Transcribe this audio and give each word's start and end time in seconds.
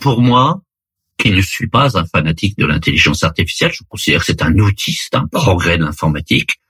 Pour 0.00 0.20
moi, 0.22 0.62
qui 1.18 1.30
ne 1.30 1.40
suis 1.40 1.66
pas 1.66 1.98
un 1.98 2.06
fanatique 2.06 2.56
de 2.58 2.64
l'intelligence 2.64 3.24
artificielle, 3.24 3.72
je 3.74 3.82
considère 3.88 4.20
que 4.20 4.26
c'est 4.26 4.42
un 4.42 4.54
outil, 4.58 4.92
c'est 4.92 5.16
un 5.16 5.26
progrès 5.26 5.76
de 5.76 5.84
l'informatique. 5.84 6.60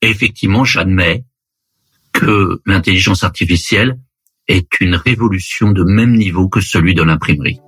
Effectivement, 0.00 0.64
j'admets 0.64 1.24
que 2.12 2.60
l'intelligence 2.66 3.22
artificielle 3.22 3.98
est 4.48 4.80
une 4.80 4.96
révolution 4.96 5.70
de 5.70 5.84
même 5.84 6.16
niveau 6.16 6.48
que 6.48 6.60
celui 6.60 6.94
de 6.94 7.02
l'imprimerie. 7.02 7.60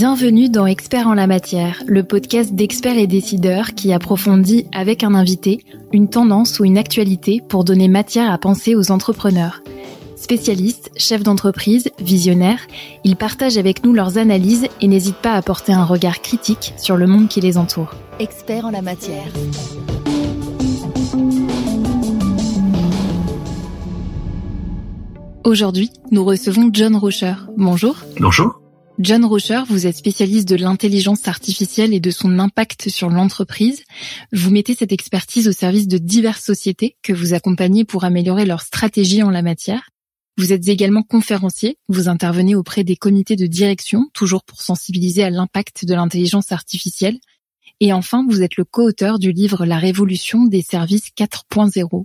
Bienvenue 0.00 0.48
dans 0.48 0.64
Experts 0.64 1.08
en 1.08 1.12
la 1.12 1.26
matière, 1.26 1.82
le 1.86 2.02
podcast 2.02 2.54
d'experts 2.54 2.96
et 2.96 3.06
décideurs 3.06 3.74
qui 3.74 3.92
approfondit 3.92 4.64
avec 4.72 5.04
un 5.04 5.14
invité 5.14 5.62
une 5.92 6.08
tendance 6.08 6.58
ou 6.58 6.64
une 6.64 6.78
actualité 6.78 7.42
pour 7.46 7.64
donner 7.64 7.86
matière 7.86 8.32
à 8.32 8.38
penser 8.38 8.74
aux 8.74 8.92
entrepreneurs. 8.92 9.62
Spécialistes, 10.16 10.90
chefs 10.96 11.22
d'entreprise, 11.22 11.90
visionnaires, 12.00 12.66
ils 13.04 13.14
partagent 13.14 13.58
avec 13.58 13.84
nous 13.84 13.92
leurs 13.92 14.16
analyses 14.16 14.68
et 14.80 14.88
n'hésitent 14.88 15.16
pas 15.16 15.34
à 15.34 15.42
porter 15.42 15.74
un 15.74 15.84
regard 15.84 16.22
critique 16.22 16.72
sur 16.78 16.96
le 16.96 17.06
monde 17.06 17.28
qui 17.28 17.42
les 17.42 17.58
entoure. 17.58 17.94
Experts 18.20 18.64
en 18.64 18.70
la 18.70 18.80
matière. 18.80 19.30
Aujourd'hui, 25.44 25.90
nous 26.10 26.24
recevons 26.24 26.70
John 26.72 26.96
Rocher. 26.96 27.34
Bonjour. 27.58 27.96
Bonjour. 28.18 28.60
John 29.00 29.24
Rocher, 29.24 29.62
vous 29.66 29.86
êtes 29.86 29.96
spécialiste 29.96 30.46
de 30.46 30.56
l'intelligence 30.56 31.26
artificielle 31.26 31.94
et 31.94 32.00
de 32.00 32.10
son 32.10 32.38
impact 32.38 32.90
sur 32.90 33.08
l'entreprise. 33.08 33.82
Vous 34.30 34.50
mettez 34.50 34.74
cette 34.74 34.92
expertise 34.92 35.48
au 35.48 35.52
service 35.52 35.88
de 35.88 35.96
diverses 35.96 36.44
sociétés 36.44 36.98
que 37.02 37.14
vous 37.14 37.32
accompagnez 37.32 37.86
pour 37.86 38.04
améliorer 38.04 38.44
leur 38.44 38.60
stratégie 38.60 39.22
en 39.22 39.30
la 39.30 39.40
matière. 39.40 39.88
Vous 40.36 40.52
êtes 40.52 40.68
également 40.68 41.02
conférencier, 41.02 41.78
vous 41.88 42.10
intervenez 42.10 42.54
auprès 42.54 42.84
des 42.84 42.96
comités 42.96 43.36
de 43.36 43.46
direction, 43.46 44.10
toujours 44.12 44.44
pour 44.44 44.60
sensibiliser 44.60 45.22
à 45.22 45.30
l'impact 45.30 45.86
de 45.86 45.94
l'intelligence 45.94 46.52
artificielle. 46.52 47.18
Et 47.80 47.94
enfin, 47.94 48.26
vous 48.28 48.42
êtes 48.42 48.56
le 48.56 48.66
co-auteur 48.66 49.18
du 49.18 49.32
livre 49.32 49.64
La 49.64 49.78
révolution 49.78 50.44
des 50.44 50.60
services 50.60 51.08
4.0. 51.18 52.04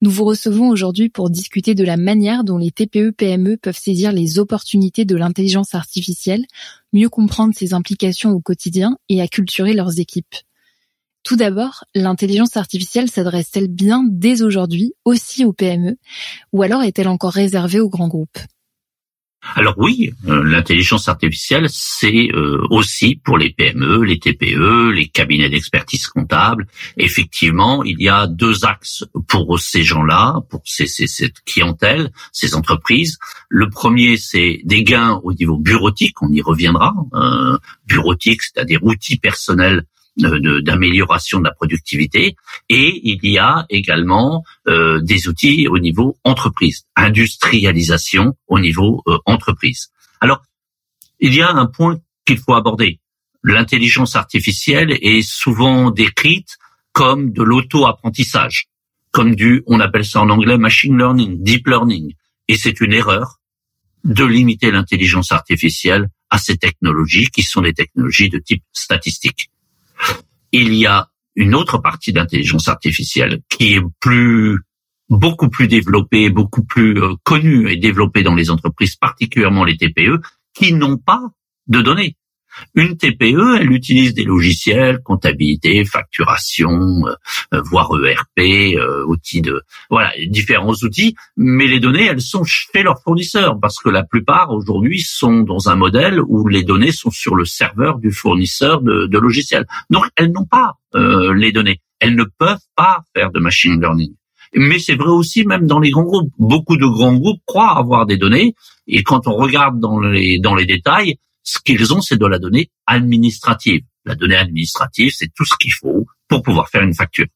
Nous 0.00 0.10
vous 0.10 0.24
recevons 0.24 0.68
aujourd'hui 0.68 1.08
pour 1.08 1.28
discuter 1.28 1.74
de 1.74 1.82
la 1.82 1.96
manière 1.96 2.44
dont 2.44 2.56
les 2.56 2.70
TPE-PME 2.70 3.56
peuvent 3.56 3.76
saisir 3.76 4.12
les 4.12 4.38
opportunités 4.38 5.04
de 5.04 5.16
l'intelligence 5.16 5.74
artificielle, 5.74 6.44
mieux 6.92 7.08
comprendre 7.08 7.52
ses 7.52 7.74
implications 7.74 8.30
au 8.30 8.40
quotidien 8.40 8.96
et 9.08 9.20
acculturer 9.20 9.74
leurs 9.74 9.98
équipes. 9.98 10.36
Tout 11.24 11.34
d'abord, 11.34 11.84
l'intelligence 11.96 12.56
artificielle 12.56 13.10
s'adresse-t-elle 13.10 13.66
bien 13.66 14.04
dès 14.08 14.42
aujourd'hui 14.42 14.94
aussi 15.04 15.44
aux 15.44 15.52
PME 15.52 15.96
ou 16.52 16.62
alors 16.62 16.84
est-elle 16.84 17.08
encore 17.08 17.32
réservée 17.32 17.80
aux 17.80 17.90
grands 17.90 18.08
groupes? 18.08 18.38
Alors 19.54 19.74
oui, 19.78 20.12
euh, 20.26 20.42
l'intelligence 20.42 21.08
artificielle, 21.08 21.66
c'est 21.70 22.28
euh, 22.32 22.60
aussi 22.70 23.16
pour 23.16 23.38
les 23.38 23.50
PME, 23.50 24.02
les 24.02 24.18
TPE, 24.18 24.90
les 24.90 25.08
cabinets 25.08 25.48
d'expertise 25.48 26.06
comptable. 26.08 26.66
Effectivement, 26.96 27.84
il 27.84 28.00
y 28.00 28.08
a 28.08 28.26
deux 28.26 28.64
axes 28.64 29.04
pour 29.28 29.58
ces 29.60 29.84
gens-là, 29.84 30.40
pour 30.50 30.62
ces, 30.64 30.86
cette 30.86 31.40
clientèle, 31.44 32.10
ces 32.32 32.56
entreprises. 32.56 33.18
Le 33.48 33.70
premier, 33.70 34.16
c'est 34.16 34.60
des 34.64 34.82
gains 34.82 35.20
au 35.22 35.32
niveau 35.32 35.56
bureautique, 35.56 36.20
on 36.20 36.32
y 36.32 36.42
reviendra. 36.42 36.94
Euh, 37.14 37.58
bureautique, 37.86 38.42
c'est-à-dire 38.42 38.82
outils 38.82 39.18
personnels 39.18 39.84
d'amélioration 40.18 41.38
de, 41.38 41.44
la 41.44 41.52
productivité 41.52 42.36
et 42.68 43.00
il 43.04 43.20
y 43.22 43.38
a 43.38 43.66
également 43.70 44.44
euh, 44.66 45.00
des 45.00 45.28
outils 45.28 45.68
au 45.68 45.78
niveau 45.78 46.16
entreprise, 46.24 46.86
industrialisation 46.96 48.36
au 48.48 48.58
niveau 48.58 49.02
euh, 49.06 49.18
entreprise. 49.26 49.90
Alors, 50.20 50.42
il 51.20 51.34
y 51.34 51.42
a 51.42 51.50
un 51.50 51.66
point 51.66 51.98
qu'il 52.26 52.38
faut 52.38 52.54
aborder. 52.54 53.00
L'intelligence 53.44 54.16
artificielle 54.16 54.98
est 55.00 55.22
souvent 55.22 55.90
décrite 55.90 56.58
comme 56.92 57.32
de 57.32 57.42
l'auto-apprentissage, 57.42 58.66
comme 59.12 59.34
du, 59.34 59.62
on 59.66 59.80
appelle 59.80 60.04
ça 60.04 60.20
en 60.20 60.30
anglais 60.30 60.58
machine 60.58 60.98
learning, 60.98 61.42
deep 61.42 61.68
learning. 61.68 62.14
Et 62.48 62.56
c'est 62.56 62.80
une 62.80 62.92
erreur 62.92 63.38
de 64.04 64.24
limiter 64.24 64.70
l'intelligence 64.70 65.32
artificielle 65.32 66.08
à 66.30 66.38
ces 66.38 66.56
technologies 66.56 67.28
qui 67.28 67.42
sont 67.42 67.62
des 67.62 67.72
technologies 67.72 68.28
de 68.28 68.38
type 68.38 68.64
statistique 68.72 69.50
il 70.52 70.74
y 70.74 70.86
a 70.86 71.08
une 71.36 71.54
autre 71.54 71.78
partie 71.78 72.12
d'intelligence 72.12 72.68
artificielle 72.68 73.40
qui 73.48 73.74
est 73.74 73.82
plus 74.00 74.58
beaucoup 75.08 75.48
plus 75.48 75.68
développée, 75.68 76.30
beaucoup 76.30 76.64
plus 76.64 77.00
euh, 77.02 77.14
connue 77.22 77.70
et 77.70 77.76
développée 77.76 78.22
dans 78.22 78.34
les 78.34 78.50
entreprises, 78.50 78.96
particulièrement 78.96 79.64
les 79.64 79.76
TPE, 79.76 80.20
qui 80.54 80.74
n'ont 80.74 80.98
pas 80.98 81.22
de 81.66 81.80
données. 81.80 82.16
Une 82.74 82.96
TPE, 82.96 83.58
elle 83.60 83.72
utilise 83.72 84.14
des 84.14 84.24
logiciels, 84.24 85.00
comptabilité, 85.02 85.84
facturation, 85.84 87.06
euh, 87.06 87.14
euh, 87.54 87.62
voire 87.70 87.90
ERP, 88.04 88.76
euh, 88.76 89.04
outils 89.06 89.42
de 89.42 89.62
voilà 89.90 90.12
différents 90.26 90.74
outils, 90.82 91.14
mais 91.36 91.66
les 91.66 91.80
données, 91.80 92.06
elles 92.06 92.20
sont 92.20 92.44
chez 92.44 92.82
leurs 92.82 93.02
fournisseurs 93.02 93.58
parce 93.60 93.78
que 93.78 93.88
la 93.88 94.04
plupart 94.04 94.52
aujourd'hui 94.52 95.00
sont 95.00 95.40
dans 95.40 95.68
un 95.68 95.76
modèle 95.76 96.20
où 96.20 96.48
les 96.48 96.62
données 96.62 96.92
sont 96.92 97.10
sur 97.10 97.34
le 97.34 97.44
serveur 97.44 97.98
du 97.98 98.12
fournisseur 98.12 98.80
de, 98.82 99.06
de 99.06 99.18
logiciels. 99.18 99.66
Donc 99.90 100.04
elles 100.16 100.32
n'ont 100.32 100.46
pas 100.46 100.74
les 100.94 101.52
données, 101.52 101.80
elles 102.00 102.16
ne 102.16 102.24
peuvent 102.24 102.56
pas 102.74 103.02
faire 103.14 103.30
de 103.30 103.40
machine 103.40 103.78
learning. 103.78 104.14
Mais 104.54 104.78
c'est 104.78 104.94
vrai 104.94 105.10
aussi 105.10 105.44
même 105.44 105.66
dans 105.66 105.78
les 105.78 105.90
grands 105.90 106.04
groupes. 106.04 106.32
Beaucoup 106.38 106.76
de 106.76 106.86
grands 106.86 107.14
groupes 107.14 107.40
croient 107.46 107.76
avoir 107.76 108.06
des 108.06 108.16
données 108.16 108.54
et 108.86 109.02
quand 109.02 109.28
on 109.28 109.34
regarde 109.34 109.78
dans 109.78 110.00
les 110.00 110.38
dans 110.38 110.54
les 110.54 110.64
détails, 110.64 111.16
ce 111.42 111.58
qu'ils 111.58 111.92
ont, 111.92 112.00
c'est 112.00 112.16
de 112.16 112.26
la 112.26 112.38
donnée 112.38 112.70
administrative. 112.86 113.82
La 114.04 114.14
donnée 114.14 114.36
administrative, 114.36 115.12
c'est 115.14 115.32
tout 115.34 115.44
ce 115.44 115.54
qu'il 115.58 115.72
faut 115.72 116.06
pour 116.28 116.42
pouvoir 116.42 116.68
faire 116.68 116.82
une 116.82 116.94
facture. 116.94 117.26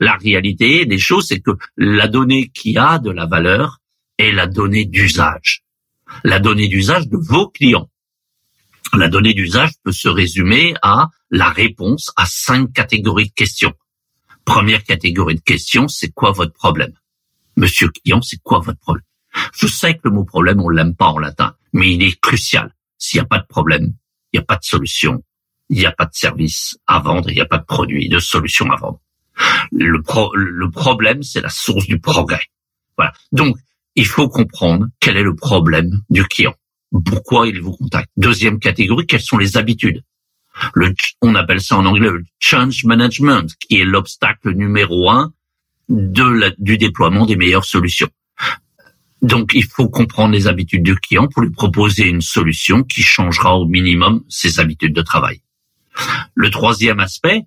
La 0.00 0.16
réalité 0.16 0.86
des 0.86 0.98
choses, 0.98 1.28
c'est 1.28 1.40
que 1.40 1.52
la 1.76 2.08
donnée 2.08 2.48
qui 2.48 2.76
a 2.76 2.98
de 2.98 3.10
la 3.10 3.26
valeur 3.26 3.78
est 4.18 4.32
la 4.32 4.46
donnée 4.46 4.84
d'usage. 4.84 5.62
La 6.24 6.40
donnée 6.40 6.68
d'usage 6.68 7.08
de 7.08 7.16
vos 7.16 7.48
clients. 7.48 7.88
La 8.94 9.08
donnée 9.08 9.34
d'usage 9.34 9.72
peut 9.84 9.92
se 9.92 10.08
résumer 10.08 10.74
à 10.82 11.08
la 11.30 11.50
réponse 11.50 12.10
à 12.16 12.24
cinq 12.26 12.72
catégories 12.72 13.28
de 13.28 13.34
questions. 13.34 13.74
Première 14.44 14.82
catégorie 14.82 15.34
de 15.34 15.40
questions, 15.40 15.88
c'est 15.88 16.10
quoi 16.10 16.32
votre 16.32 16.54
problème? 16.54 16.94
Monsieur 17.56 17.88
client, 17.88 18.22
c'est 18.22 18.40
quoi 18.42 18.60
votre 18.60 18.78
problème? 18.78 19.04
Je 19.54 19.66
sais 19.66 19.94
que 19.94 20.00
le 20.04 20.10
mot 20.10 20.24
problème, 20.24 20.60
on 20.60 20.70
l'aime 20.70 20.96
pas 20.96 21.08
en 21.08 21.18
latin, 21.18 21.54
mais 21.72 21.92
il 21.92 22.02
est 22.02 22.18
crucial. 22.18 22.74
S'il 22.98 23.20
n'y 23.20 23.24
a 23.24 23.28
pas 23.28 23.38
de 23.38 23.46
problème, 23.46 23.94
il 24.32 24.38
n'y 24.38 24.40
a 24.40 24.44
pas 24.44 24.56
de 24.56 24.64
solution, 24.64 25.22
il 25.70 25.78
n'y 25.78 25.86
a 25.86 25.92
pas 25.92 26.06
de 26.06 26.14
service 26.14 26.78
à 26.86 26.98
vendre, 26.98 27.30
il 27.30 27.34
n'y 27.34 27.40
a 27.40 27.46
pas 27.46 27.58
de 27.58 27.64
produit, 27.64 28.08
de 28.08 28.18
solution 28.18 28.70
à 28.70 28.76
vendre. 28.76 29.00
Le, 29.70 30.02
le 30.34 30.70
problème, 30.70 31.22
c'est 31.22 31.40
la 31.40 31.48
source 31.48 31.86
du 31.86 32.00
progrès. 32.00 32.42
Voilà. 32.96 33.12
Donc, 33.32 33.56
il 33.94 34.06
faut 34.06 34.28
comprendre 34.28 34.86
quel 35.00 35.16
est 35.16 35.22
le 35.22 35.36
problème 35.36 36.02
du 36.10 36.24
client. 36.24 36.54
Pourquoi 37.04 37.46
il 37.46 37.60
vous 37.60 37.76
contacte? 37.76 38.10
Deuxième 38.16 38.58
catégorie, 38.58 39.06
quelles 39.06 39.20
sont 39.20 39.38
les 39.38 39.56
habitudes? 39.56 40.02
Le, 40.74 40.94
on 41.22 41.34
appelle 41.36 41.60
ça 41.60 41.76
en 41.76 41.86
anglais 41.86 42.10
le 42.10 42.24
change 42.40 42.84
management, 42.84 43.54
qui 43.60 43.78
est 43.78 43.84
l'obstacle 43.84 44.52
numéro 44.54 45.10
un 45.10 45.32
de 45.88 46.24
la, 46.24 46.50
du 46.58 46.78
déploiement 46.78 47.26
des 47.26 47.36
meilleures 47.36 47.64
solutions. 47.64 48.08
Donc, 49.28 49.50
il 49.52 49.64
faut 49.64 49.90
comprendre 49.90 50.32
les 50.32 50.46
habitudes 50.46 50.82
du 50.82 50.94
client 50.94 51.28
pour 51.28 51.42
lui 51.42 51.50
proposer 51.50 52.04
une 52.04 52.22
solution 52.22 52.82
qui 52.82 53.02
changera 53.02 53.56
au 53.56 53.66
minimum 53.66 54.22
ses 54.30 54.58
habitudes 54.58 54.94
de 54.94 55.02
travail. 55.02 55.42
Le 56.34 56.48
troisième 56.48 56.98
aspect 56.98 57.42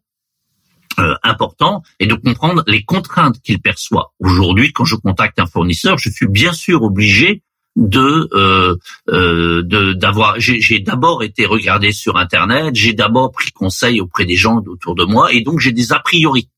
euh, 0.99 1.15
important 1.23 1.81
est 1.99 2.05
de 2.05 2.13
comprendre 2.13 2.63
les 2.67 2.83
contraintes 2.83 3.41
qu'il 3.41 3.59
perçoit. 3.59 4.13
Aujourd'hui, 4.19 4.71
quand 4.73 4.85
je 4.85 4.95
contacte 4.95 5.39
un 5.39 5.47
fournisseur, 5.47 5.97
je 5.97 6.11
suis 6.11 6.27
bien 6.27 6.53
sûr 6.53 6.83
obligé 6.83 7.41
de 7.75 8.29
euh, 8.33 8.75
euh 9.09 9.63
d'avoir 9.95 10.37
j'ai 10.39 10.79
d'abord 10.81 11.23
été 11.23 11.45
regardé 11.45 11.93
sur 11.93 12.17
internet 12.17 12.75
j'ai 12.75 12.91
d'abord 12.91 13.31
pris 13.31 13.49
conseil 13.51 14.01
auprès 14.01 14.25
des 14.25 14.35
gens 14.35 14.57
autour 14.57 14.93
de 14.93 15.05
moi 15.05 15.31
et 15.31 15.39
donc 15.39 15.61
j'ai 15.61 15.71
des 15.71 15.93
a 15.93 15.99
priori 15.99 16.49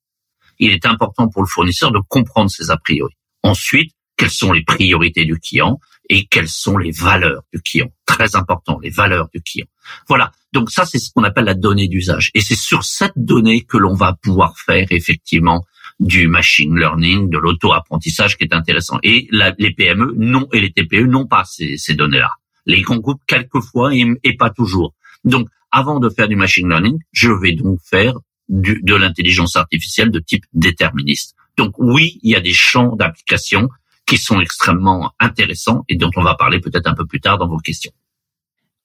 il 0.57 0.71
est 0.71 0.87
important 0.87 1.27
pour 1.27 1.43
le 1.43 1.47
fournisseur 1.47 1.91
de 1.91 1.99
comprendre 1.99 2.49
ces 2.49 2.71
a 2.71 2.77
priori 2.77 3.13
ensuite 3.43 3.91
quelles 4.17 4.31
sont 4.31 4.51
les 4.51 4.63
priorités 4.63 5.25
du 5.25 5.39
client 5.39 5.79
et 6.09 6.25
quelles 6.25 6.49
sont 6.49 6.77
les 6.77 6.91
valeurs 6.91 7.43
du 7.53 7.61
client. 7.61 7.91
Très 8.05 8.35
important, 8.35 8.79
les 8.79 8.89
valeurs 8.89 9.29
du 9.33 9.41
client. 9.41 9.65
Voilà. 10.07 10.31
Donc 10.51 10.69
ça, 10.69 10.85
c'est 10.85 10.99
ce 10.99 11.11
qu'on 11.11 11.23
appelle 11.23 11.45
la 11.45 11.55
donnée 11.55 11.87
d'usage. 11.87 12.29
Et 12.33 12.41
c'est 12.41 12.55
sur 12.55 12.83
cette 12.83 13.13
donnée 13.15 13.61
que 13.61 13.77
l'on 13.77 13.95
va 13.95 14.13
pouvoir 14.21 14.57
faire 14.59 14.85
effectivement 14.91 15.65
du 15.99 16.27
machine 16.27 16.77
learning, 16.77 17.29
de 17.29 17.37
l'auto-apprentissage 17.37 18.37
qui 18.37 18.43
est 18.43 18.53
intéressant. 18.53 18.99
Et 19.03 19.27
les 19.31 19.71
PME 19.71 20.13
non 20.17 20.47
et 20.51 20.59
les 20.59 20.71
TPE 20.71 21.05
n'ont 21.07 21.27
pas 21.27 21.43
ces, 21.45 21.77
données-là. 21.95 22.31
Les 22.65 22.81
groupes 22.81 23.21
quelquefois 23.27 23.91
et, 23.93 24.37
pas 24.37 24.49
toujours. 24.49 24.93
Donc, 25.23 25.47
avant 25.71 25.99
de 25.99 26.09
faire 26.09 26.27
du 26.27 26.35
machine 26.35 26.69
learning, 26.69 26.99
je 27.11 27.31
vais 27.31 27.53
donc 27.53 27.79
faire 27.83 28.13
de 28.49 28.95
l'intelligence 28.95 29.55
artificielle 29.55 30.11
de 30.11 30.19
type 30.19 30.43
déterministe 30.53 31.33
Donc 31.57 31.73
oui, 31.77 32.19
il 32.23 32.31
y 32.31 32.35
a 32.35 32.41
des 32.41 32.53
champs 32.53 32.95
d'application 32.95 33.69
qui 34.05 34.17
sont 34.17 34.39
extrêmement 34.39 35.11
intéressants 35.19 35.83
et 35.89 35.95
dont 35.95 36.11
on 36.15 36.23
va 36.23 36.35
parler 36.35 36.59
peut-être 36.59 36.87
un 36.87 36.93
peu 36.93 37.05
plus 37.05 37.21
tard 37.21 37.37
dans 37.37 37.47
vos 37.47 37.57
questions. 37.57 37.91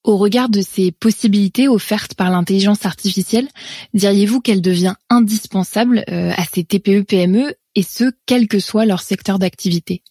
Au 0.05 0.17
regard 0.17 0.49
de 0.49 0.62
ces 0.62 0.93
possibilités 0.93 1.69
offertes 1.69 2.15
par 2.15 2.31
l'intelligence 2.31 2.87
artificielle, 2.87 3.49
diriez-vous 3.94 4.41
qu'elle 4.41 4.62
devient 4.62 4.94
indispensable 5.11 6.05
euh, 6.09 6.32
à 6.37 6.44
ces 6.44 6.65
TPE-PME 6.65 7.55
et 7.75 7.82
ce, 7.82 8.11
quel 8.25 8.49
que 8.49 8.61
soit 8.61 8.87
leur 8.87 9.00
secteur 9.00 9.38
d'activité? 9.38 10.03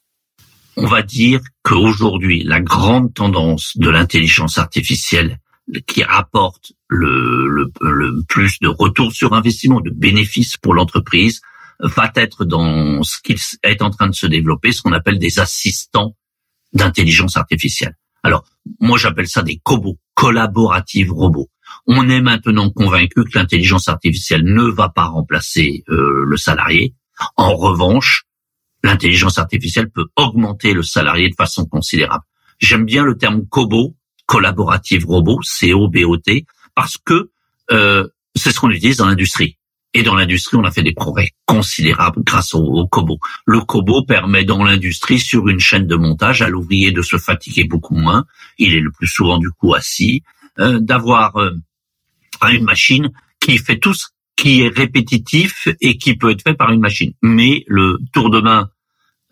On 0.75 0.85
va 0.85 1.01
dire 1.01 1.41
qu'aujourd'hui, 1.63 2.43
la 2.43 2.61
grande 2.61 3.13
tendance 3.13 3.75
de 3.75 3.89
l'intelligence 3.89 4.57
artificielle 4.57 5.39
qui 5.87 6.03
le, 6.89 7.47
le, 7.47 7.71
le, 7.81 8.23
plus 8.27 8.59
de 8.59 8.67
retour 8.67 9.11
sur 9.11 9.33
investissement, 9.33 9.81
de 9.81 9.89
bénéfices 9.89 10.55
pour 10.57 10.73
l'entreprise, 10.73 11.41
va 11.79 12.11
être 12.15 12.45
dans 12.45 13.03
ce 13.03 13.17
qui 13.23 13.35
est 13.63 13.81
en 13.81 13.89
train 13.89 14.07
de 14.07 14.15
se 14.15 14.25
développer, 14.25 14.71
ce 14.71 14.81
qu'on 14.81 14.93
appelle 14.93 15.19
des 15.19 15.39
assistants 15.39 16.15
d'intelligence 16.73 17.37
artificielle. 17.37 17.95
Alors, 18.23 18.43
moi 18.79 18.97
j'appelle 18.97 19.27
ça 19.27 19.41
des 19.43 19.59
cobots, 19.63 19.97
collaboratives 20.13 21.11
robots. 21.11 21.49
On 21.85 22.09
est 22.09 22.21
maintenant 22.21 22.69
convaincu 22.69 23.23
que 23.23 23.37
l'intelligence 23.37 23.87
artificielle 23.87 24.43
ne 24.43 24.63
va 24.63 24.89
pas 24.89 25.05
remplacer 25.05 25.83
euh, 25.89 26.23
le 26.25 26.37
salarié. 26.37 26.95
En 27.35 27.55
revanche, 27.55 28.25
l'intelligence 28.83 29.37
artificielle 29.37 29.89
peut 29.89 30.07
augmenter 30.15 30.73
le 30.73 30.83
salarié 30.83 31.29
de 31.29 31.35
façon 31.35 31.65
considérable. 31.65 32.23
J'aime 32.59 32.85
bien 32.85 33.03
le 33.03 33.17
terme 33.17 33.45
cobot, 33.47 33.95
collaborative 34.25 35.05
robot, 35.05 35.39
C-O-B-O-T, 35.43 36.45
parce 36.75 36.97
que 36.97 37.31
euh, 37.71 38.07
c'est 38.35 38.51
ce 38.51 38.59
qu'on 38.59 38.69
utilise 38.69 38.97
dans 38.97 39.07
l'industrie. 39.07 39.57
Et 39.97 40.03
dans 40.03 40.13
l'industrie, 40.13 40.57
on 40.57 40.63
a 40.63 40.69
fait 40.69 40.83
des 40.83 40.93
progrès 40.93 41.29
considérables 41.47 42.21
grâce 42.23 42.53
au, 42.53 42.59
au 42.59 42.87
Kobo. 42.87 43.17
Le 43.47 43.61
Kobo 43.61 44.03
permet 44.03 44.45
dans 44.45 44.63
l'industrie, 44.63 45.19
sur 45.19 45.47
une 45.47 45.59
chaîne 45.59 45.87
de 45.87 45.95
montage, 45.95 46.43
à 46.43 46.49
l'ouvrier 46.49 46.91
de 46.91 47.01
se 47.01 47.17
fatiguer 47.17 47.63
beaucoup 47.63 47.95
moins. 47.95 48.25
Il 48.59 48.75
est 48.75 48.79
le 48.79 48.91
plus 48.91 49.07
souvent 49.07 49.39
du 49.39 49.49
coup 49.49 49.73
assis, 49.73 50.21
euh, 50.59 50.79
d'avoir 50.79 51.37
euh, 51.37 51.49
une 52.47 52.63
machine 52.63 53.09
qui 53.39 53.57
fait 53.57 53.79
tout 53.79 53.95
ce 53.95 54.05
qui 54.35 54.61
est 54.61 54.67
répétitif 54.67 55.67
et 55.81 55.97
qui 55.97 56.15
peut 56.15 56.29
être 56.29 56.43
fait 56.43 56.53
par 56.53 56.71
une 56.71 56.79
machine. 56.79 57.13
Mais 57.23 57.63
le 57.65 57.97
tour 58.13 58.29
de 58.29 58.39
main 58.39 58.69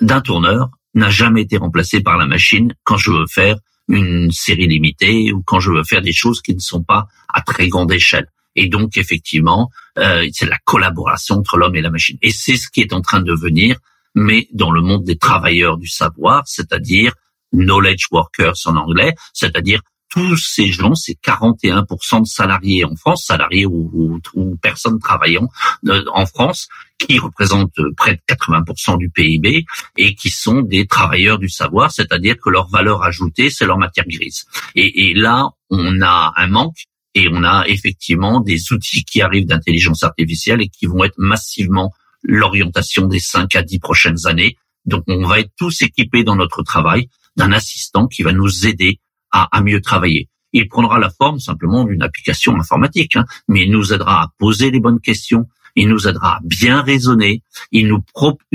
d'un 0.02 0.22
tourneur 0.22 0.72
n'a 0.96 1.12
jamais 1.12 1.44
été 1.44 1.58
remplacé 1.58 2.02
par 2.02 2.18
la 2.18 2.26
machine 2.26 2.74
quand 2.84 2.98
je 2.98 3.12
veux 3.12 3.28
faire 3.28 3.58
une 3.88 4.32
série 4.32 4.66
limitée 4.66 5.32
ou 5.32 5.44
quand 5.44 5.60
je 5.60 5.70
veux 5.70 5.84
faire 5.84 6.02
des 6.02 6.12
choses 6.12 6.42
qui 6.42 6.56
ne 6.56 6.60
sont 6.60 6.82
pas 6.82 7.06
à 7.32 7.42
très 7.42 7.68
grande 7.68 7.92
échelle. 7.92 8.32
Et 8.56 8.68
donc, 8.68 8.98
effectivement, 8.98 9.70
euh, 9.98 10.28
c'est 10.32 10.50
la 10.50 10.58
collaboration 10.64 11.36
entre 11.36 11.58
l'homme 11.58 11.76
et 11.76 11.82
la 11.82 11.90
machine. 11.90 12.18
Et 12.22 12.32
c'est 12.32 12.58
ce 12.58 12.70
qui 12.70 12.82
est 12.82 12.94
en 12.94 13.02
train 13.02 13.22
de 13.22 13.34
venir, 13.34 13.78
mais 14.14 14.48
dans 14.54 14.72
le 14.72 14.82
monde 14.82 15.04
des 15.04 15.18
travailleurs 15.18 15.78
du 15.78 15.88
savoir, 15.88 16.44
c'est-à-dire 16.48 17.14
knowledge 17.52 18.08
workers 18.12 18.56
en 18.66 18.76
anglais, 18.76 19.14
c'est-à-dire 19.34 19.82
tous 20.10 20.38
ces 20.38 20.68
gens, 20.68 20.96
ces 20.96 21.16
41% 21.16 22.22
de 22.22 22.26
salariés 22.26 22.86
en 22.86 22.96
France, 22.96 23.26
salariés 23.26 23.66
ou, 23.66 24.22
ou, 24.34 24.56
personnes 24.58 25.00
travaillant 25.00 25.50
euh, 25.88 26.04
en 26.14 26.26
France, 26.26 26.70
qui 26.98 27.20
représentent 27.20 27.74
près 27.98 28.16
de 28.16 28.22
80% 28.34 28.98
du 28.98 29.10
PIB 29.10 29.66
et 29.98 30.16
qui 30.16 30.30
sont 30.30 30.62
des 30.62 30.88
travailleurs 30.88 31.38
du 31.38 31.50
savoir, 31.50 31.92
c'est-à-dire 31.92 32.36
que 32.42 32.50
leur 32.50 32.70
valeur 32.70 33.04
ajoutée, 33.04 33.50
c'est 33.50 33.66
leur 33.66 33.78
matière 33.78 34.06
grise. 34.08 34.46
Et, 34.76 35.10
et 35.10 35.14
là, 35.14 35.50
on 35.70 36.02
a 36.02 36.32
un 36.38 36.48
manque 36.48 36.86
et 37.16 37.30
on 37.32 37.44
a 37.44 37.66
effectivement 37.68 38.42
des 38.42 38.74
outils 38.74 39.06
qui 39.06 39.22
arrivent 39.22 39.48
d'intelligence 39.48 40.04
artificielle 40.04 40.62
et 40.62 40.68
qui 40.68 40.86
vont 40.86 41.04
être 41.04 41.18
massivement 41.18 41.94
l'orientation 42.24 43.08
des 43.08 43.20
5 43.20 43.56
à 43.56 43.64
10 43.64 43.80
prochaines 43.80 44.28
années. 44.28 44.58
Donc 44.86 45.06
on 45.08 45.26
va 45.26 45.40
être 45.40 45.52
tous 45.58 45.82
équipés 45.82 46.24
dans 46.24 46.36
notre 46.36 46.62
travail 46.62 47.10
d'un 47.38 47.54
assistant 47.54 48.08
qui 48.08 48.22
va 48.22 48.34
nous 48.34 48.68
aider 48.68 49.00
à, 49.32 49.62
mieux 49.62 49.82
travailler. 49.82 50.30
Il 50.54 50.70
prendra 50.70 51.00
la 51.00 51.10
forme 51.10 51.40
simplement 51.40 51.84
d'une 51.84 52.02
application 52.02 52.56
informatique, 52.56 53.18
hein, 53.18 53.26
mais 53.50 53.64
il 53.64 53.72
nous 53.72 53.92
aidera 53.92 54.24
à 54.24 54.28
poser 54.38 54.72
les 54.72 54.80
bonnes 54.80 55.02
questions, 55.02 55.46
il 55.76 55.90
nous 55.90 56.08
aidera 56.08 56.38
à 56.38 56.40
bien 56.44 56.82
raisonner, 56.82 57.44
il 57.72 57.90
nous 57.90 58.02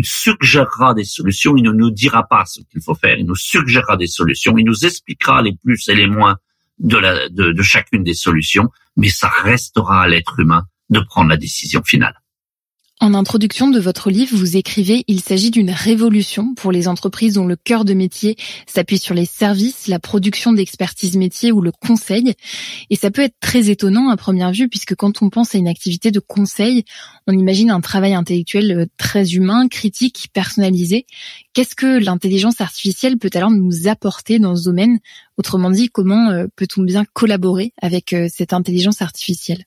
suggérera 0.02 0.94
des 0.94 1.04
solutions, 1.04 1.54
il 1.56 1.64
ne 1.64 1.72
nous 1.72 1.90
dira 1.90 2.26
pas 2.26 2.46
ce 2.46 2.60
qu'il 2.70 2.80
faut 2.80 2.94
faire, 2.94 3.18
il 3.18 3.26
nous 3.26 3.36
suggérera 3.36 3.98
des 3.98 4.06
solutions, 4.06 4.56
il 4.56 4.64
nous 4.64 4.86
expliquera 4.86 5.42
les 5.42 5.54
plus 5.54 5.86
et 5.88 5.94
les 5.94 6.06
moins 6.06 6.38
de, 6.80 6.96
la, 6.96 7.28
de, 7.28 7.52
de 7.52 7.62
chacune 7.62 8.02
des 8.02 8.14
solutions, 8.14 8.68
mais 8.96 9.08
ça 9.08 9.28
restera 9.28 10.02
à 10.02 10.08
l'être 10.08 10.40
humain 10.40 10.64
de 10.88 11.00
prendre 11.00 11.28
la 11.30 11.36
décision 11.36 11.82
finale. 11.84 12.20
En 13.02 13.14
introduction 13.14 13.68
de 13.68 13.80
votre 13.80 14.10
livre, 14.10 14.36
vous 14.36 14.58
écrivez 14.58 15.04
Il 15.08 15.20
s'agit 15.20 15.50
d'une 15.50 15.70
révolution 15.70 16.54
pour 16.54 16.70
les 16.70 16.86
entreprises 16.86 17.32
dont 17.32 17.46
le 17.46 17.56
cœur 17.56 17.86
de 17.86 17.94
métier 17.94 18.36
s'appuie 18.66 18.98
sur 18.98 19.14
les 19.14 19.24
services, 19.24 19.88
la 19.88 19.98
production 19.98 20.52
d'expertise 20.52 21.16
métier 21.16 21.50
ou 21.50 21.62
le 21.62 21.72
conseil. 21.72 22.34
Et 22.90 22.96
ça 22.96 23.10
peut 23.10 23.22
être 23.22 23.40
très 23.40 23.70
étonnant 23.70 24.10
à 24.10 24.18
première 24.18 24.52
vue 24.52 24.68
puisque 24.68 24.94
quand 24.94 25.22
on 25.22 25.30
pense 25.30 25.54
à 25.54 25.58
une 25.58 25.66
activité 25.66 26.10
de 26.10 26.20
conseil, 26.20 26.84
on 27.26 27.32
imagine 27.32 27.70
un 27.70 27.80
travail 27.80 28.12
intellectuel 28.12 28.70
euh, 28.70 28.86
très 28.98 29.32
humain, 29.32 29.68
critique, 29.68 30.28
personnalisé. 30.34 31.06
Qu'est-ce 31.54 31.74
que 31.74 32.04
l'intelligence 32.04 32.60
artificielle 32.60 33.16
peut 33.16 33.30
alors 33.32 33.50
nous 33.50 33.88
apporter 33.88 34.38
dans 34.38 34.56
ce 34.56 34.64
domaine? 34.64 34.98
Autrement 35.38 35.70
dit, 35.70 35.88
comment 35.88 36.28
euh, 36.28 36.48
peut-on 36.54 36.82
bien 36.82 37.06
collaborer 37.14 37.72
avec 37.80 38.12
euh, 38.12 38.28
cette 38.30 38.52
intelligence 38.52 39.00
artificielle? 39.00 39.64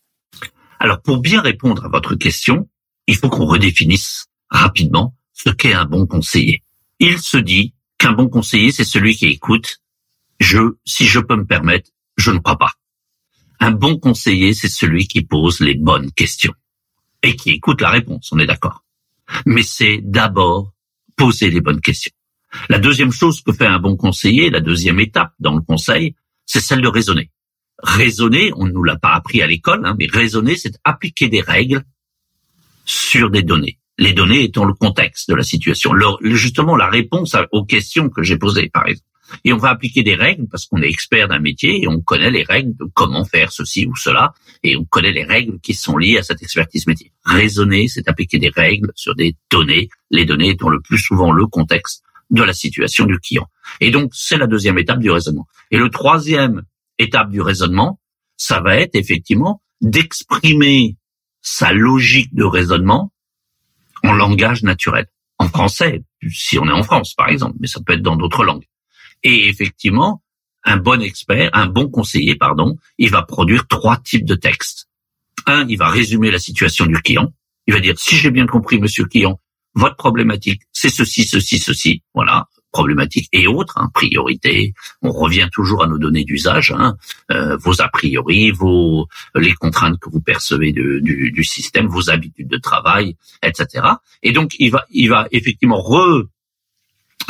Alors 0.80 1.02
pour 1.02 1.18
bien 1.18 1.42
répondre 1.42 1.86
à 1.86 1.90
votre 1.90 2.14
question, 2.14 2.68
il 3.08 3.16
faut 3.16 3.30
qu'on 3.30 3.46
redéfinisse 3.46 4.28
rapidement 4.50 5.16
ce 5.34 5.50
qu'est 5.50 5.74
un 5.74 5.86
bon 5.86 6.06
conseiller. 6.06 6.62
Il 7.00 7.20
se 7.20 7.38
dit 7.38 7.74
qu'un 7.98 8.14
bon 8.14 8.30
conseiller, 8.30 8.72
c'est 8.72 8.84
celui 8.84 9.16
qui 9.16 9.28
écoute. 9.28 9.80
Je, 10.40 10.76
si 10.86 11.06
je 11.06 11.20
peux 11.20 11.36
me 11.36 11.46
permettre, 11.46 11.90
je 12.18 12.32
ne 12.32 12.40
crois 12.40 12.58
pas. 12.58 12.74
Un 13.60 13.72
bon 13.72 13.98
conseiller, 13.98 14.54
c'est 14.54 14.70
celui 14.70 15.08
qui 15.08 15.22
pose 15.22 15.60
les 15.60 15.76
bonnes 15.76 16.12
questions 16.12 16.54
et 17.22 17.36
qui 17.36 17.52
écoute 17.52 17.82
la 17.82 17.90
réponse, 17.90 18.30
on 18.32 18.40
est 18.40 18.46
d'accord. 18.46 18.84
Mais 19.46 19.64
c'est 19.64 20.00
d'abord 20.04 20.74
poser 21.16 21.50
les 21.50 21.62
bonnes 21.62 21.82
questions. 21.82 22.12
La 22.70 22.78
deuxième 22.78 23.12
chose 23.12 23.42
que 23.42 23.52
fait 23.52 23.66
un 23.66 23.80
bon 23.80 23.96
conseiller, 23.96 24.50
la 24.50 24.60
deuxième 24.60 25.00
étape 25.00 25.34
dans 25.40 25.56
le 25.56 25.62
conseil, 25.62 26.16
c'est 26.46 26.60
celle 26.60 26.82
de 26.82 26.88
raisonner. 26.88 27.32
Raisonner, 27.82 28.52
on 28.56 28.66
ne 28.66 28.72
nous 28.72 28.84
l'a 28.84 28.98
pas 28.98 29.14
appris 29.14 29.42
à 29.42 29.48
l'école, 29.48 29.86
hein, 29.86 29.96
mais 29.98 30.08
raisonner, 30.12 30.56
c'est 30.56 30.78
appliquer 30.84 31.30
des 31.30 31.42
règles 31.42 31.84
sur 32.86 33.30
des 33.30 33.44
données. 33.44 33.78
Les 33.98 34.14
données 34.14 34.44
étant 34.44 34.66
le 34.66 34.74
contexte 34.74 35.30
de 35.30 35.36
la 35.36 35.44
situation, 35.44 35.92
justement 36.22 36.76
la 36.76 36.90
réponse 36.90 37.36
aux 37.52 37.64
questions 37.64 38.10
que 38.10 38.24
j'ai 38.24 38.38
posées, 38.38 38.70
par 38.70 38.88
exemple. 38.88 39.08
Et 39.44 39.54
on 39.54 39.58
va 39.58 39.70
appliquer 39.70 40.04
des 40.04 40.16
règles 40.16 40.48
parce 40.48 40.66
qu'on 40.66 40.82
est 40.82 40.90
expert 40.90 41.28
d'un 41.28 41.40
métier 41.40 41.82
et 41.82 41.88
on 41.88 42.02
connaît 42.02 42.32
les 42.32 42.44
règles 42.44 42.76
de 42.76 42.86
comment 42.94 43.26
faire 43.26 43.52
ceci 43.52 43.86
ou 43.86 43.96
cela 43.96 44.34
et 44.64 44.76
on 44.76 44.86
connaît 44.86 45.12
les 45.12 45.24
règles 45.24 45.60
qui 45.60 45.74
sont 45.74 45.98
liées 45.98 46.18
à 46.18 46.24
cette 46.24 46.42
expertise 46.42 46.88
métier. 46.88 47.12
Raisonner, 47.26 47.88
c'est 47.88 48.08
appliquer 48.08 48.40
des 48.40 48.50
règles 48.50 48.92
sur 48.96 49.16
des 49.16 49.36
données, 49.52 49.90
les 50.12 50.26
données 50.26 50.50
étant 50.50 50.70
le 50.70 50.82
plus 50.82 51.00
souvent 51.00 51.32
le 51.32 51.48
contexte 51.48 52.04
de 52.30 52.44
la 52.44 52.54
situation 52.54 53.06
du 53.06 53.20
client. 53.20 53.48
Et 53.80 53.92
donc, 53.92 54.12
c'est 54.14 54.38
la 54.38 54.48
deuxième 54.48 54.78
étape 54.78 55.00
du 55.00 55.10
raisonnement. 55.10 55.48
Et 55.72 55.78
le 55.78 55.90
troisième 55.90 56.64
étape 57.00 57.30
du 57.30 57.42
raisonnement, 57.42 58.00
ça 58.38 58.60
va 58.60 58.78
être 58.78 58.96
effectivement 58.96 59.62
d'exprimer 59.82 60.96
sa 61.44 61.74
logique 61.74 62.34
de 62.34 62.44
raisonnement 62.44 63.12
en 64.04 64.14
langage 64.14 64.64
naturel. 64.64 65.06
En 65.38 65.48
français, 65.48 66.04
si 66.30 66.58
on 66.58 66.68
est 66.68 66.72
en 66.72 66.84
France, 66.84 67.14
par 67.14 67.30
exemple, 67.30 67.58
mais 67.60 67.68
ça 67.68 67.82
peut 67.86 67.94
être 67.94 68.02
dans 68.02 68.16
d'autres 68.16 68.44
langues. 68.44 68.66
Et 69.22 69.48
effectivement, 69.48 70.24
un 70.64 70.78
bon 70.78 71.02
expert, 71.02 71.50
un 71.54 71.68
bon 71.68 71.90
conseiller, 71.90 72.36
pardon, 72.36 72.78
il 72.98 73.12
va 73.12 73.22
produire 73.22 73.68
trois 73.68 73.98
types 73.98 74.26
de 74.26 74.36
textes. 74.36 74.88
Un, 75.46 75.68
il 75.68 75.78
va 75.78 75.90
résumer 75.90 76.32
la 76.32 76.40
situation 76.40 76.86
du 76.86 76.96
client. 76.96 77.34
Il 77.68 77.74
va 77.74 77.82
dire, 77.82 78.00
si 78.00 78.16
j'ai 78.16 78.32
bien 78.32 78.48
compris, 78.48 78.80
monsieur 78.80 79.06
client, 79.06 79.40
votre 79.76 79.98
problématique, 79.98 80.62
c'est 80.72 80.90
ceci, 80.90 81.26
ceci, 81.26 81.60
ceci. 81.60 82.04
Voilà 82.14 82.48
problématiques 82.74 83.30
et 83.32 83.48
autres, 83.48 83.78
hein, 83.78 83.90
priorités. 83.94 84.74
On 85.02 85.12
revient 85.12 85.48
toujours 85.54 85.84
à 85.84 85.88
nos 85.88 85.98
données 85.98 86.26
d'usage, 86.26 86.74
hein, 86.78 86.98
euh, 87.32 87.56
vos 87.56 87.82
a 87.82 87.88
priori, 87.88 88.52
vos 88.52 89.08
les 89.36 89.54
contraintes 89.54 90.00
que 90.00 90.10
vous 90.10 90.20
percevez 90.20 90.74
du, 90.74 91.32
du, 91.32 91.44
système, 91.44 91.88
vos 91.88 92.10
habitudes 92.10 92.50
de 92.50 92.58
travail, 92.58 93.16
etc. 93.42 93.86
Et 94.24 94.34
donc 94.34 94.56
il 94.60 94.72
va 94.72 94.84
il 94.92 95.10
va 95.10 95.28
effectivement 95.32 95.80
re 95.80 96.26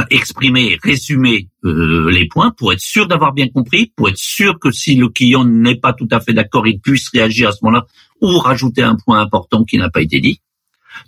exprimer, 0.10 0.80
résumer 0.82 1.50
euh, 1.66 2.10
les 2.10 2.28
points 2.28 2.52
pour 2.58 2.74
être 2.74 2.80
sûr 2.80 3.08
d'avoir 3.08 3.34
bien 3.34 3.48
compris, 3.48 3.92
pour 3.96 4.10
être 4.10 4.18
sûr 4.18 4.58
que 4.60 4.72
si 4.72 4.96
le 4.96 5.10
client 5.10 5.46
n'est 5.46 5.76
pas 5.76 5.94
tout 5.94 6.08
à 6.10 6.20
fait 6.20 6.34
d'accord, 6.34 6.66
il 6.66 6.80
puisse 6.80 7.10
réagir 7.10 7.50
à 7.50 7.52
ce 7.52 7.60
moment-là 7.64 7.86
ou 8.22 8.40
rajouter 8.40 8.82
un 8.82 8.96
point 8.96 9.20
important 9.20 9.64
qui 9.64 9.78
n'a 9.78 9.90
pas 9.92 10.02
été 10.02 10.20
dit. 10.20 10.42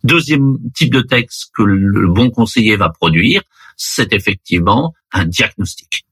Deuxième 0.04 0.58
type 0.74 0.94
de 0.94 1.02
texte 1.02 1.52
que 1.56 1.64
le 1.64 2.08
bon 2.08 2.30
conseiller 2.30 2.76
va 2.76 2.90
produire, 2.90 3.42
c'est 3.76 4.14
effectivement 4.14 4.94
un 5.12 5.26
diagnostic. 5.26 6.06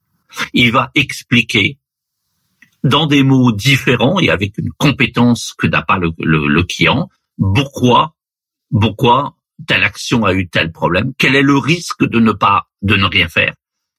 Il 0.54 0.72
va 0.72 0.92
expliquer 0.96 1.78
dans 2.84 3.08
des 3.08 3.24
mots 3.24 3.52
différents 3.52 4.20
et 4.20 4.30
avec 4.30 4.58
une 4.58 4.72
compétence 4.78 5.54
que 5.58 5.68
n'a 5.68 5.82
pas 5.82 5.98
le, 5.98 6.64
client, 6.64 7.10
pourquoi, 7.38 8.16
pourquoi 8.70 9.36
telle 9.68 9.84
action 9.84 10.26
a 10.26 10.34
eu 10.34 10.50
tel 10.50 10.72
problème, 10.72 11.14
quel 11.18 11.36
est 11.36 11.42
le 11.42 11.58
risque 11.58 12.04
de 12.04 12.20
ne 12.20 12.34
pas, 12.34 12.68
de 12.82 12.96
ne 12.96 13.06
rien 13.06 13.30
faire, 13.30 13.54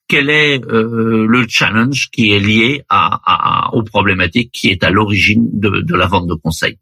quel 0.07 0.29
est 0.29 0.63
euh, 0.67 1.27
le 1.27 1.47
challenge 1.49 2.11
qui 2.11 2.33
est 2.33 2.41
lié 2.41 2.83
à, 2.91 3.71
aux 3.73 3.83
problématiques 3.83 4.53
qui 4.53 4.69
est 4.69 4.85
à 4.85 4.91
l'origine 4.91 5.49
de, 5.53 5.81
de, 5.81 5.95
la 5.95 6.07
vente 6.07 6.27
de 6.27 6.35
conseil. 6.35 6.79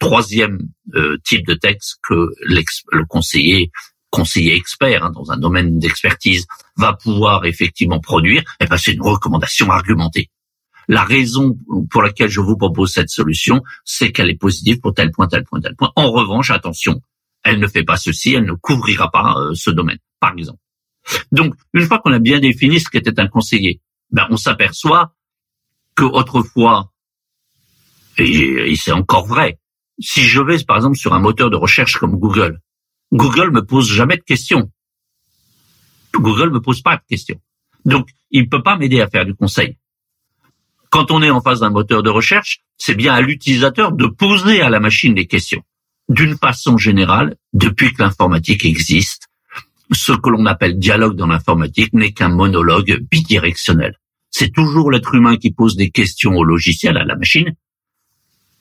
Troisième 0.00 0.58
euh, 0.96 1.16
type 1.24 1.46
de 1.46 1.54
texte 1.54 2.00
que 2.02 2.30
le 2.42 3.04
conseiller 3.06 3.70
conseiller 4.14 4.54
expert 4.54 5.04
hein, 5.04 5.10
dans 5.10 5.32
un 5.32 5.36
domaine 5.36 5.80
d'expertise 5.80 6.46
va 6.76 6.92
pouvoir 6.92 7.44
effectivement 7.46 7.98
produire, 7.98 8.42
eh 8.60 8.66
ben 8.66 8.76
c'est 8.76 8.92
une 8.92 9.02
recommandation 9.02 9.70
argumentée. 9.70 10.30
La 10.86 11.02
raison 11.02 11.58
pour 11.90 12.02
laquelle 12.02 12.28
je 12.28 12.40
vous 12.40 12.56
propose 12.56 12.92
cette 12.92 13.08
solution, 13.08 13.62
c'est 13.84 14.12
qu'elle 14.12 14.30
est 14.30 14.36
positive 14.36 14.78
pour 14.80 14.94
tel 14.94 15.10
point, 15.10 15.26
tel 15.26 15.42
point, 15.42 15.60
tel 15.60 15.74
point. 15.74 15.90
En 15.96 16.12
revanche, 16.12 16.50
attention, 16.50 17.00
elle 17.42 17.58
ne 17.58 17.66
fait 17.66 17.82
pas 17.82 17.96
ceci, 17.96 18.34
elle 18.34 18.44
ne 18.44 18.52
couvrira 18.52 19.10
pas 19.10 19.34
euh, 19.36 19.54
ce 19.54 19.70
domaine, 19.70 19.98
par 20.20 20.32
exemple. 20.32 20.60
Donc, 21.32 21.54
une 21.72 21.86
fois 21.86 21.98
qu'on 21.98 22.12
a 22.12 22.20
bien 22.20 22.38
défini 22.38 22.78
ce 22.78 22.88
qu'était 22.88 23.18
un 23.18 23.26
conseiller, 23.26 23.80
ben, 24.10 24.26
on 24.30 24.36
s'aperçoit 24.36 25.12
que 25.96 26.04
autrefois, 26.04 26.92
et 28.18 28.74
c'est 28.76 28.92
encore 28.92 29.26
vrai, 29.26 29.58
si 29.98 30.22
je 30.22 30.40
vais 30.40 30.62
par 30.64 30.76
exemple 30.76 30.96
sur 30.96 31.14
un 31.14 31.18
moteur 31.18 31.50
de 31.50 31.56
recherche 31.56 31.96
comme 31.98 32.16
Google, 32.16 32.60
Google 33.12 33.50
me 33.50 33.64
pose 33.64 33.90
jamais 33.90 34.16
de 34.16 34.22
questions. 34.22 34.70
Google 36.14 36.50
me 36.50 36.60
pose 36.60 36.82
pas 36.82 36.96
de 36.96 37.02
questions. 37.08 37.40
Donc, 37.84 38.08
il 38.30 38.48
peut 38.48 38.62
pas 38.62 38.76
m'aider 38.76 39.00
à 39.00 39.08
faire 39.08 39.24
du 39.24 39.34
conseil. 39.34 39.76
Quand 40.90 41.10
on 41.10 41.22
est 41.22 41.30
en 41.30 41.40
face 41.40 41.60
d'un 41.60 41.70
moteur 41.70 42.02
de 42.02 42.10
recherche, 42.10 42.60
c'est 42.78 42.94
bien 42.94 43.14
à 43.14 43.20
l'utilisateur 43.20 43.92
de 43.92 44.06
poser 44.06 44.62
à 44.62 44.70
la 44.70 44.80
machine 44.80 45.14
des 45.14 45.26
questions. 45.26 45.62
D'une 46.08 46.36
façon 46.36 46.76
générale, 46.76 47.36
depuis 47.52 47.92
que 47.92 48.02
l'informatique 48.02 48.64
existe, 48.64 49.28
ce 49.92 50.12
que 50.12 50.30
l'on 50.30 50.46
appelle 50.46 50.78
dialogue 50.78 51.16
dans 51.16 51.26
l'informatique 51.26 51.92
n'est 51.92 52.12
qu'un 52.12 52.28
monologue 52.28 53.00
bidirectionnel. 53.10 53.98
C'est 54.30 54.52
toujours 54.52 54.90
l'être 54.90 55.14
humain 55.14 55.36
qui 55.36 55.52
pose 55.52 55.76
des 55.76 55.90
questions 55.90 56.36
au 56.36 56.44
logiciel, 56.44 56.96
à 56.96 57.04
la 57.04 57.16
machine, 57.16 57.54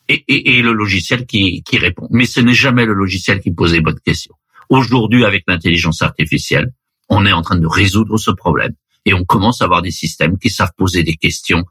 et, 0.09 0.61
le 0.61 0.73
logiciel 0.73 1.25
qui, 1.25 1.63
qui 1.63 1.77
répond. 1.77 2.07
Mais 2.11 2.25
ce 2.25 2.39
n'est 2.39 2.53
jamais 2.53 2.85
le 2.85 2.93
logiciel 2.93 3.39
qui 3.39 3.51
pose 3.51 3.73
les 3.73 3.81
bonnes 3.81 3.99
questions. 3.99 4.35
Aujourd'hui, 4.69 5.25
avec 5.25 5.43
l'intelligence 5.47 6.01
artificielle, 6.01 6.71
on 7.09 7.25
est 7.25 7.31
en 7.31 7.41
train 7.41 7.57
de 7.57 7.67
résoudre 7.67 8.17
ce 8.17 8.31
problème 8.31 8.73
et 9.05 9.13
on 9.13 9.25
commence 9.25 9.61
à 9.61 9.65
avoir 9.65 9.81
des 9.81 9.91
systèmes 9.91 10.37
qui 10.37 10.49
savent 10.49 10.71
poser 10.77 11.03
des 11.03 11.15
questions 11.15 11.65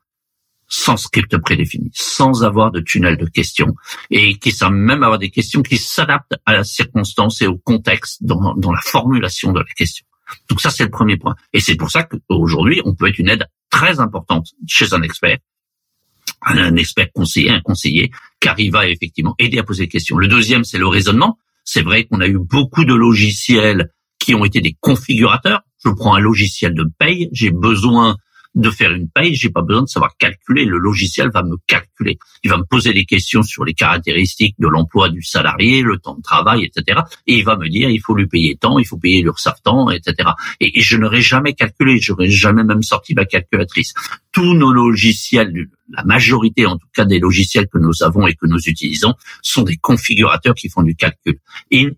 sans 0.69 0.97
script 0.97 1.37
prédéfini, 1.37 1.91
sans 1.93 2.45
avoir 2.45 2.71
de 2.71 2.81
tunnel 2.81 3.19
de 3.19 3.27
questions 3.27 3.75
et 4.11 4.39
qui 4.39 4.53
savent 4.53 4.73
même 4.73 5.03
avoir 5.03 5.19
des 5.19 5.31
questions 5.31 5.63
qui 5.63 5.77
s'adaptent 5.77 6.35
à 6.47 6.55
la 6.55 6.65
circonstance 6.65 7.43
et 7.43 7.47
au 7.47 7.59
contexte 7.59 8.23
dans, 8.23 8.55
dans 8.55 8.73
la 8.73 8.81
formulation 8.81 9.53
de 9.53 9.59
la 9.59 9.65
question. 9.77 10.07
Donc 10.49 10.61
ça, 10.61 10.71
c'est 10.71 10.85
le 10.85 10.91
premier 10.91 11.19
point. 11.19 11.35
Et 11.53 11.61
c'est 11.61 11.77
pour 11.77 11.91
ça 11.91 12.05
qu'aujourd'hui, 12.05 12.81
on 12.87 12.95
peut 12.95 13.09
être 13.09 13.19
une 13.19 13.29
aide 13.29 13.45
très 13.69 14.01
importante 14.01 14.49
chez 14.67 14.95
un 14.95 15.03
expert 15.03 15.39
un 16.45 16.77
expert 16.77 17.09
conseiller, 17.13 17.51
un 17.51 17.61
conseiller 17.61 18.11
qui 18.41 18.49
arrive 18.49 18.77
à 18.77 18.89
effectivement 18.89 19.35
aider 19.39 19.59
à 19.59 19.63
poser 19.63 19.85
des 19.85 19.89
questions. 19.89 20.19
Le 20.19 20.29
deuxième, 20.29 20.65
c'est 20.65 20.79
le 20.79 20.89
raisonnement. 20.89 21.39
C'est 21.65 21.83
vrai 21.83 22.05
qu'on 22.05 22.21
a 22.21 22.27
eu 22.27 22.39
beaucoup 22.39 22.85
de 22.85 22.95
logiciels 22.95 23.91
qui 24.19 24.35
ont 24.35 24.45
été 24.45 24.61
des 24.61 24.77
configurateurs. 24.81 25.63
Je 25.85 25.91
prends 25.91 26.15
un 26.15 26.21
logiciel 26.21 26.75
de 26.75 26.85
paye, 26.99 27.29
j'ai 27.33 27.51
besoin 27.51 28.17
de 28.55 28.71
faire 28.71 28.93
une 28.93 29.09
paye, 29.09 29.35
j'ai 29.35 29.49
pas 29.51 29.63
besoin 29.63 29.83
de 29.83 29.89
savoir 29.89 30.17
calculer. 30.19 30.65
Le 30.65 30.79
logiciel 30.79 31.31
va 31.33 31.43
me 31.43 31.57
calculer. 31.67 32.19
Il 32.45 32.51
va 32.51 32.59
me 32.59 32.65
poser 32.65 32.93
des 32.93 33.05
questions 33.05 33.43
sur 33.43 33.65
les 33.65 33.73
caractéristiques 33.73 34.57
de 34.59 34.69
l'emploi 34.69 35.09
du 35.09 35.23
salarié, 35.23 35.83
le 35.83 35.99
temps 35.99 36.15
de 36.15 36.23
travail, 36.23 36.65
etc. 36.65 37.01
Et 37.27 37.39
il 37.39 37.45
va 37.45 37.57
me 37.57 37.69
dire, 37.69 37.89
il 37.89 38.01
faut 38.01 38.15
lui 38.15 38.27
payer 38.27 38.57
tant, 38.57 38.79
il 38.79 38.85
faut 38.85 38.99
payer 38.99 39.23
l'URSSAF 39.23 39.63
tant, 39.63 39.91
etc. 39.91 40.31
Et, 40.61 40.81
je 40.81 40.97
n'aurais 40.97 41.23
jamais 41.23 41.55
calculé, 41.55 41.99
j'aurais 41.99 42.29
jamais 42.31 42.65
même 42.65 42.83
sorti 42.83 43.15
ma 43.15 43.25
calculatrice. 43.25 43.95
Tous 44.33 44.55
nos 44.55 44.73
logiciels, 44.73 45.69
la 45.89 46.05
majorité 46.05 46.67
en 46.67 46.77
tout 46.77 46.89
cas 46.95 47.05
des 47.05 47.19
logiciels 47.19 47.69
que 47.69 47.79
nous 47.79 48.03
avons 48.03 48.27
et 48.27 48.35
que 48.35 48.47
nous 48.47 48.61
utilisons, 48.61 49.15
sont 49.41 49.63
des 49.63 49.77
configurateurs 49.77 50.55
qui 50.55 50.69
font 50.69 50.83
du 50.83 50.95
calcul. 50.95 51.39
Et, 51.71 51.91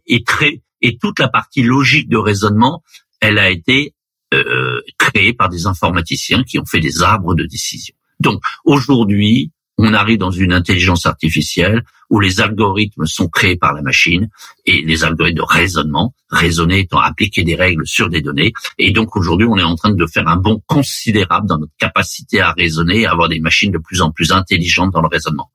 toute 1.00 1.18
la 1.18 1.28
partie 1.28 1.62
logique 1.62 2.08
de 2.11 2.18
raisonnement, 2.18 2.82
elle 3.20 3.38
a 3.38 3.50
été 3.50 3.94
euh, 4.33 4.81
créés 4.99 5.33
par 5.33 5.49
des 5.49 5.66
informaticiens 5.66 6.43
qui 6.45 6.59
ont 6.59 6.64
fait 6.64 6.81
des 6.81 7.02
arbres 7.02 7.35
de 7.35 7.45
décision. 7.45 7.95
Donc 8.21 8.43
aujourd'hui, 8.64 9.52
on 9.76 9.93
arrive 9.93 10.19
dans 10.19 10.31
une 10.31 10.52
intelligence 10.52 11.07
artificielle 11.07 11.83
où 12.11 12.21
les 12.21 12.40
algorithmes 12.40 13.07
sont 13.07 13.28
créés 13.28 13.57
par 13.57 13.73
la 13.73 13.83
machine 13.83 14.28
et 14.66 14.83
les 14.83 15.04
algorithmes 15.04 15.38
de 15.38 15.43
raisonnement, 15.43 16.14
raisonner 16.31 16.81
étant 16.81 17.00
appliquer 17.00 17.43
des 17.43 17.57
règles 17.57 17.87
sur 17.87 18.09
des 18.09 18.21
données. 18.21 18.52
Et 18.78 18.93
donc 18.93 19.16
aujourd'hui, 19.16 19.47
on 19.50 19.59
est 19.59 19.64
en 19.64 19.75
train 19.75 19.90
de 19.90 20.07
faire 20.07 20.28
un 20.28 20.37
bond 20.37 20.62
considérable 20.66 21.49
dans 21.49 21.59
notre 21.59 21.73
capacité 21.78 22.40
à 22.40 22.52
raisonner 22.52 23.00
et 23.00 23.07
à 23.07 23.12
avoir 23.12 23.28
des 23.28 23.40
machines 23.40 23.73
de 23.73 23.78
plus 23.78 24.00
en 24.00 24.12
plus 24.12 24.31
intelligentes 24.33 24.93
dans 24.93 25.02
le 25.02 25.09
raisonnement. 25.09 25.50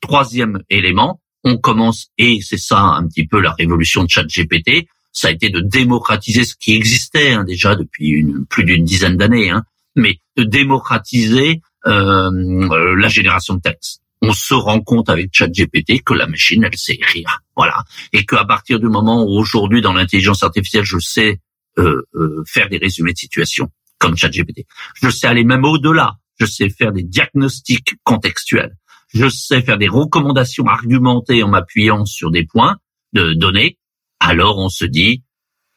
Troisième 0.00 0.60
élément, 0.68 1.20
on 1.44 1.58
commence, 1.58 2.08
et 2.18 2.40
c'est 2.42 2.58
ça 2.58 2.80
un 2.80 3.06
petit 3.06 3.26
peu 3.26 3.40
la 3.40 3.52
révolution 3.52 4.02
de 4.02 4.08
ChatGPT, 4.08 4.88
ça 5.14 5.28
a 5.28 5.30
été 5.30 5.48
de 5.48 5.60
démocratiser 5.60 6.44
ce 6.44 6.54
qui 6.56 6.74
existait 6.74 7.32
hein, 7.32 7.44
déjà 7.44 7.76
depuis 7.76 8.08
une, 8.08 8.44
plus 8.44 8.64
d'une 8.64 8.84
dizaine 8.84 9.16
d'années, 9.16 9.48
hein, 9.48 9.62
mais 9.94 10.18
de 10.36 10.42
démocratiser 10.42 11.62
euh, 11.86 12.30
euh, 12.30 12.96
la 12.96 13.08
génération 13.08 13.54
de 13.54 13.60
texte. 13.60 14.02
On 14.20 14.32
se 14.32 14.54
rend 14.54 14.80
compte 14.80 15.08
avec 15.08 15.30
ChatGPT 15.32 16.02
que 16.02 16.14
la 16.14 16.26
machine, 16.26 16.64
elle 16.64 16.76
sait 16.76 16.94
écrire, 16.94 17.42
voilà, 17.56 17.84
et 18.12 18.26
qu'à 18.26 18.44
partir 18.44 18.80
du 18.80 18.88
moment 18.88 19.22
où 19.22 19.38
aujourd'hui 19.38 19.80
dans 19.80 19.92
l'intelligence 19.92 20.42
artificielle, 20.42 20.84
je 20.84 20.98
sais 20.98 21.40
euh, 21.78 22.02
euh, 22.14 22.42
faire 22.46 22.68
des 22.68 22.78
résumés 22.78 23.12
de 23.12 23.18
situation 23.18 23.70
comme 23.98 24.16
ChatGPT, 24.16 24.66
je 25.00 25.10
sais 25.10 25.28
aller 25.28 25.44
même 25.44 25.64
au-delà, 25.64 26.16
je 26.40 26.46
sais 26.46 26.68
faire 26.70 26.90
des 26.90 27.04
diagnostics 27.04 27.94
contextuels, 28.02 28.76
je 29.14 29.28
sais 29.28 29.62
faire 29.62 29.78
des 29.78 29.88
recommandations 29.88 30.66
argumentées 30.66 31.44
en 31.44 31.48
m'appuyant 31.48 32.04
sur 32.04 32.32
des 32.32 32.44
points 32.44 32.78
de 33.12 33.34
données 33.34 33.78
alors 34.20 34.58
on 34.58 34.68
se 34.68 34.84
dit, 34.84 35.22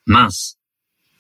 mince, 0.05 0.57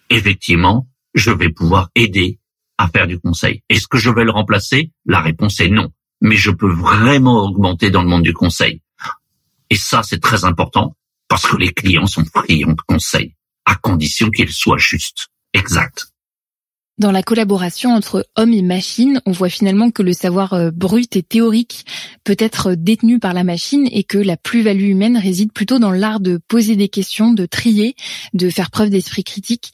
effectivement, 0.09 0.87
je 1.13 1.31
vais 1.31 1.49
pouvoir 1.49 1.89
aider 1.95 2.39
à 2.77 2.87
faire 2.87 3.07
du 3.07 3.19
conseil. 3.19 3.63
Est-ce 3.69 3.87
que 3.87 3.97
je 3.97 4.09
vais 4.09 4.23
le 4.23 4.31
remplacer? 4.31 4.91
La 5.05 5.21
réponse 5.21 5.59
est 5.59 5.69
non. 5.69 5.91
Mais 6.21 6.35
je 6.35 6.51
peux 6.51 6.71
vraiment 6.71 7.43
augmenter 7.43 7.89
dans 7.91 8.03
le 8.03 8.09
monde 8.09 8.23
du 8.23 8.33
conseil. 8.33 8.81
Et 9.69 9.75
ça, 9.75 10.03
c'est 10.03 10.21
très 10.21 10.45
important 10.45 10.95
parce 11.27 11.45
que 11.45 11.57
les 11.57 11.73
clients 11.73 12.07
sont 12.07 12.25
friands 12.25 12.73
de 12.73 12.81
conseils, 12.87 13.35
à 13.65 13.75
condition 13.75 14.29
qu'ils 14.29 14.51
soient 14.51 14.77
justes, 14.77 15.27
exacts. 15.53 16.13
Dans 16.99 17.11
la 17.11 17.21
collaboration 17.21 17.93
entre 17.93 18.27
homme 18.35 18.53
et 18.53 18.63
machine, 18.63 19.21
on 19.27 19.31
voit 19.31 19.49
finalement 19.49 19.91
que 19.91 20.01
le 20.01 20.13
savoir 20.13 20.53
euh, 20.53 20.71
brut 20.71 21.15
et 21.15 21.21
théorique 21.21 21.85
peut 22.23 22.35
être 22.39 22.73
détenu 22.73 23.19
par 23.19 23.35
la 23.35 23.43
machine 23.43 23.87
et 23.91 24.03
que 24.03 24.17
la 24.17 24.35
plus-value 24.35 24.89
humaine 24.89 25.15
réside 25.15 25.53
plutôt 25.53 25.77
dans 25.77 25.91
l'art 25.91 26.19
de 26.19 26.39
poser 26.47 26.75
des 26.75 26.89
questions, 26.89 27.33
de 27.33 27.45
trier, 27.45 27.95
de 28.33 28.49
faire 28.49 28.71
preuve 28.71 28.89
d'esprit 28.89 29.23
critique. 29.23 29.73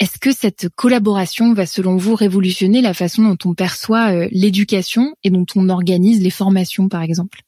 Est-ce 0.00 0.18
que 0.18 0.32
cette 0.32 0.68
collaboration 0.74 1.54
va 1.54 1.66
selon 1.66 1.96
vous 1.96 2.16
révolutionner 2.16 2.82
la 2.82 2.94
façon 2.94 3.22
dont 3.22 3.38
on 3.48 3.54
perçoit 3.54 4.12
euh, 4.12 4.28
l'éducation 4.32 5.14
et 5.22 5.30
dont 5.30 5.46
on 5.54 5.68
organise 5.68 6.20
les 6.20 6.30
formations 6.30 6.88
par 6.88 7.02
exemple? 7.02 7.42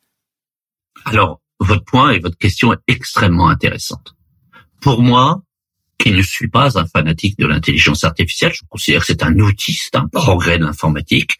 Alors, 1.04 1.40
votre 1.58 1.84
point 1.84 2.12
et 2.12 2.20
votre 2.20 2.38
question 2.38 2.72
est 2.72 2.78
extrêmement 2.86 3.48
intéressante. 3.48 4.14
Pour 4.80 5.02
moi, 5.02 5.42
qui 5.98 6.12
ne 6.12 6.22
suis 6.22 6.48
pas 6.48 6.78
un 6.78 6.86
fanatique 6.86 7.38
de 7.38 7.46
l'intelligence 7.46 8.04
artificielle. 8.04 8.52
Je 8.54 8.62
considère 8.68 9.00
que 9.00 9.06
c'est 9.06 9.22
un 9.22 9.38
outil, 9.38 9.74
c'est 9.74 9.96
un 9.96 10.06
progrès 10.06 10.58
de 10.58 10.64
l'informatique. 10.64 11.38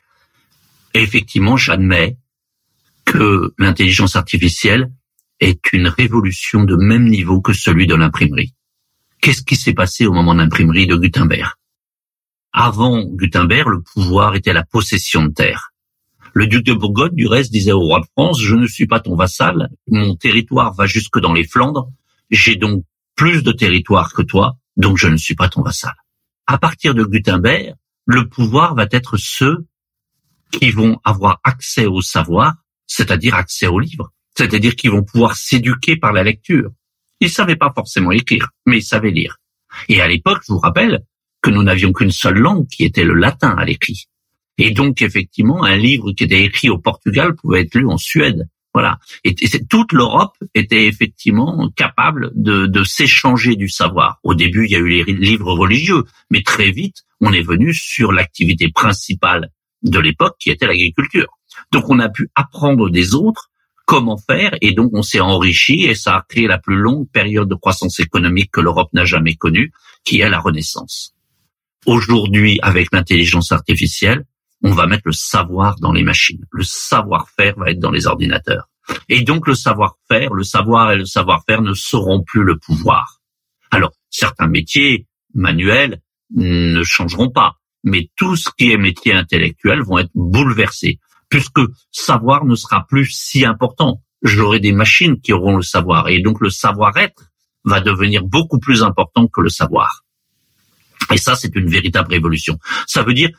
Effectivement, 0.94 1.56
j'admets 1.56 2.16
que 3.04 3.54
l'intelligence 3.58 4.16
artificielle 4.16 4.90
est 5.40 5.72
une 5.72 5.88
révolution 5.88 6.64
de 6.64 6.76
même 6.76 7.08
niveau 7.08 7.40
que 7.40 7.52
celui 7.52 7.86
de 7.86 7.94
l'imprimerie. 7.94 8.54
Qu'est-ce 9.20 9.42
qui 9.42 9.56
s'est 9.56 9.74
passé 9.74 10.06
au 10.06 10.12
moment 10.12 10.34
de 10.34 10.40
l'imprimerie 10.40 10.86
de 10.86 10.96
Gutenberg? 10.96 11.52
Avant 12.52 13.04
Gutenberg, 13.04 13.68
le 13.68 13.82
pouvoir 13.82 14.34
était 14.34 14.52
la 14.52 14.64
possession 14.64 15.26
de 15.26 15.32
terre. 15.32 15.72
Le 16.34 16.46
duc 16.46 16.64
de 16.64 16.72
Bourgogne, 16.72 17.14
du 17.14 17.26
reste, 17.26 17.52
disait 17.52 17.72
au 17.72 17.80
roi 17.80 18.00
de 18.00 18.06
France, 18.16 18.40
je 18.40 18.54
ne 18.54 18.66
suis 18.66 18.86
pas 18.86 19.00
ton 19.00 19.16
vassal, 19.16 19.70
mon 19.88 20.16
territoire 20.16 20.74
va 20.74 20.86
jusque 20.86 21.18
dans 21.18 21.32
les 21.32 21.44
Flandres, 21.44 21.90
j'ai 22.30 22.56
donc 22.56 22.84
plus 23.18 23.42
de 23.42 23.50
territoire 23.50 24.14
que 24.14 24.22
toi, 24.22 24.56
donc 24.76 24.96
je 24.96 25.08
ne 25.08 25.16
suis 25.16 25.34
pas 25.34 25.48
ton 25.48 25.62
vassal. 25.62 25.92
À 26.46 26.56
partir 26.56 26.94
de 26.94 27.02
Gutenberg, 27.02 27.74
le 28.06 28.28
pouvoir 28.28 28.76
va 28.76 28.86
être 28.92 29.16
ceux 29.16 29.66
qui 30.52 30.70
vont 30.70 31.00
avoir 31.04 31.40
accès 31.42 31.86
au 31.86 32.00
savoir, 32.00 32.54
c'est-à-dire 32.86 33.34
accès 33.34 33.66
aux 33.66 33.80
livres, 33.80 34.12
c'est-à-dire 34.36 34.76
qui 34.76 34.86
vont 34.86 35.02
pouvoir 35.02 35.34
s'éduquer 35.34 35.96
par 35.96 36.12
la 36.12 36.22
lecture. 36.22 36.70
Ils 37.20 37.28
savaient 37.28 37.56
pas 37.56 37.72
forcément 37.74 38.12
écrire, 38.12 38.50
mais 38.66 38.78
ils 38.78 38.84
savaient 38.84 39.10
lire. 39.10 39.38
Et 39.88 40.00
à 40.00 40.06
l'époque, 40.06 40.42
je 40.46 40.52
vous 40.52 40.60
rappelle 40.60 41.04
que 41.42 41.50
nous 41.50 41.64
n'avions 41.64 41.92
qu'une 41.92 42.12
seule 42.12 42.38
langue 42.38 42.68
qui 42.68 42.84
était 42.84 43.04
le 43.04 43.14
latin 43.14 43.50
à 43.58 43.64
l'écrit. 43.64 44.06
Et 44.58 44.70
donc, 44.70 45.02
effectivement, 45.02 45.64
un 45.64 45.76
livre 45.76 46.12
qui 46.12 46.22
était 46.22 46.44
écrit 46.44 46.70
au 46.70 46.78
Portugal 46.78 47.34
pouvait 47.34 47.62
être 47.62 47.74
lu 47.74 47.86
en 47.88 47.98
Suède 47.98 48.48
Voilà. 48.78 49.00
Toute 49.68 49.92
l'Europe 49.92 50.36
était 50.54 50.86
effectivement 50.86 51.68
capable 51.74 52.30
de, 52.36 52.66
de 52.66 52.84
s'échanger 52.84 53.56
du 53.56 53.68
savoir. 53.68 54.20
Au 54.22 54.36
début, 54.36 54.66
il 54.66 54.70
y 54.70 54.76
a 54.76 54.78
eu 54.78 54.86
les 54.86 55.12
livres 55.14 55.52
religieux, 55.52 56.04
mais 56.30 56.42
très 56.42 56.70
vite, 56.70 57.02
on 57.20 57.32
est 57.32 57.42
venu 57.42 57.74
sur 57.74 58.12
l'activité 58.12 58.70
principale 58.70 59.50
de 59.82 59.98
l'époque, 59.98 60.36
qui 60.38 60.50
était 60.50 60.68
l'agriculture. 60.68 61.26
Donc, 61.72 61.88
on 61.88 61.98
a 61.98 62.08
pu 62.08 62.30
apprendre 62.36 62.88
des 62.88 63.16
autres 63.16 63.50
comment 63.84 64.16
faire, 64.16 64.52
et 64.60 64.70
donc 64.70 64.90
on 64.92 65.02
s'est 65.02 65.18
enrichi, 65.18 65.86
et 65.86 65.96
ça 65.96 66.18
a 66.18 66.24
créé 66.28 66.46
la 66.46 66.58
plus 66.58 66.76
longue 66.76 67.08
période 67.10 67.48
de 67.48 67.56
croissance 67.56 67.98
économique 67.98 68.52
que 68.52 68.60
l'Europe 68.60 68.92
n'a 68.92 69.04
jamais 69.04 69.34
connue, 69.34 69.72
qui 70.04 70.20
est 70.20 70.28
la 70.28 70.38
Renaissance. 70.38 71.16
Aujourd'hui, 71.84 72.60
avec 72.62 72.90
l'intelligence 72.92 73.50
artificielle, 73.50 74.24
on 74.62 74.72
va 74.72 74.86
mettre 74.86 75.02
le 75.06 75.12
savoir 75.12 75.76
dans 75.80 75.92
les 75.92 76.02
machines. 76.02 76.44
Le 76.50 76.64
savoir-faire 76.64 77.54
va 77.56 77.70
être 77.70 77.78
dans 77.78 77.90
les 77.90 78.06
ordinateurs. 78.06 78.68
Et 79.08 79.22
donc 79.22 79.46
le 79.46 79.54
savoir-faire, 79.54 80.32
le 80.32 80.44
savoir 80.44 80.92
et 80.92 80.96
le 80.96 81.04
savoir-faire 81.04 81.62
ne 81.62 81.74
seront 81.74 82.22
plus 82.22 82.42
le 82.42 82.58
pouvoir. 82.58 83.20
Alors, 83.70 83.92
certains 84.10 84.48
métiers 84.48 85.06
manuels 85.34 86.00
ne 86.34 86.82
changeront 86.82 87.30
pas, 87.30 87.56
mais 87.84 88.10
tout 88.16 88.36
ce 88.36 88.50
qui 88.56 88.72
est 88.72 88.78
métier 88.78 89.12
intellectuel 89.12 89.82
vont 89.82 89.98
être 89.98 90.10
bouleversés, 90.14 90.98
puisque 91.28 91.60
savoir 91.90 92.44
ne 92.44 92.54
sera 92.54 92.86
plus 92.86 93.06
si 93.06 93.44
important. 93.44 94.02
J'aurai 94.22 94.58
des 94.58 94.72
machines 94.72 95.20
qui 95.20 95.32
auront 95.32 95.56
le 95.56 95.62
savoir, 95.62 96.08
et 96.08 96.20
donc 96.20 96.40
le 96.40 96.50
savoir-être 96.50 97.30
va 97.64 97.80
devenir 97.80 98.24
beaucoup 98.24 98.58
plus 98.58 98.82
important 98.82 99.28
que 99.28 99.40
le 99.40 99.50
savoir. 99.50 100.04
Et 101.12 101.18
ça, 101.18 101.36
c'est 101.36 101.54
une 101.54 101.68
véritable 101.68 102.10
révolution. 102.10 102.58
Ça 102.86 103.02
veut 103.02 103.14
dire 103.14 103.30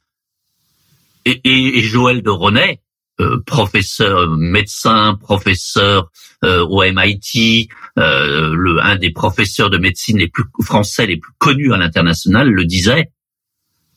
et, 1.44 1.82
Joël 1.82 2.22
de 2.22 2.30
René, 2.30 2.82
euh, 3.20 3.40
professeur 3.46 4.30
médecin, 4.38 5.18
professeur 5.22 6.10
euh, 6.44 6.66
au 6.66 6.84
MIT, 6.84 7.70
euh, 7.98 8.54
le, 8.56 8.82
un 8.82 8.96
des 8.96 9.12
professeurs 9.12 9.70
de 9.70 9.78
médecine 9.78 10.18
les 10.18 10.30
plus 10.30 10.46
français 10.62 11.06
les 11.06 11.18
plus 11.18 11.34
connus 11.38 11.74
à 11.74 11.78
l'international, 11.78 12.50
le 12.50 12.66
disait 12.66 13.12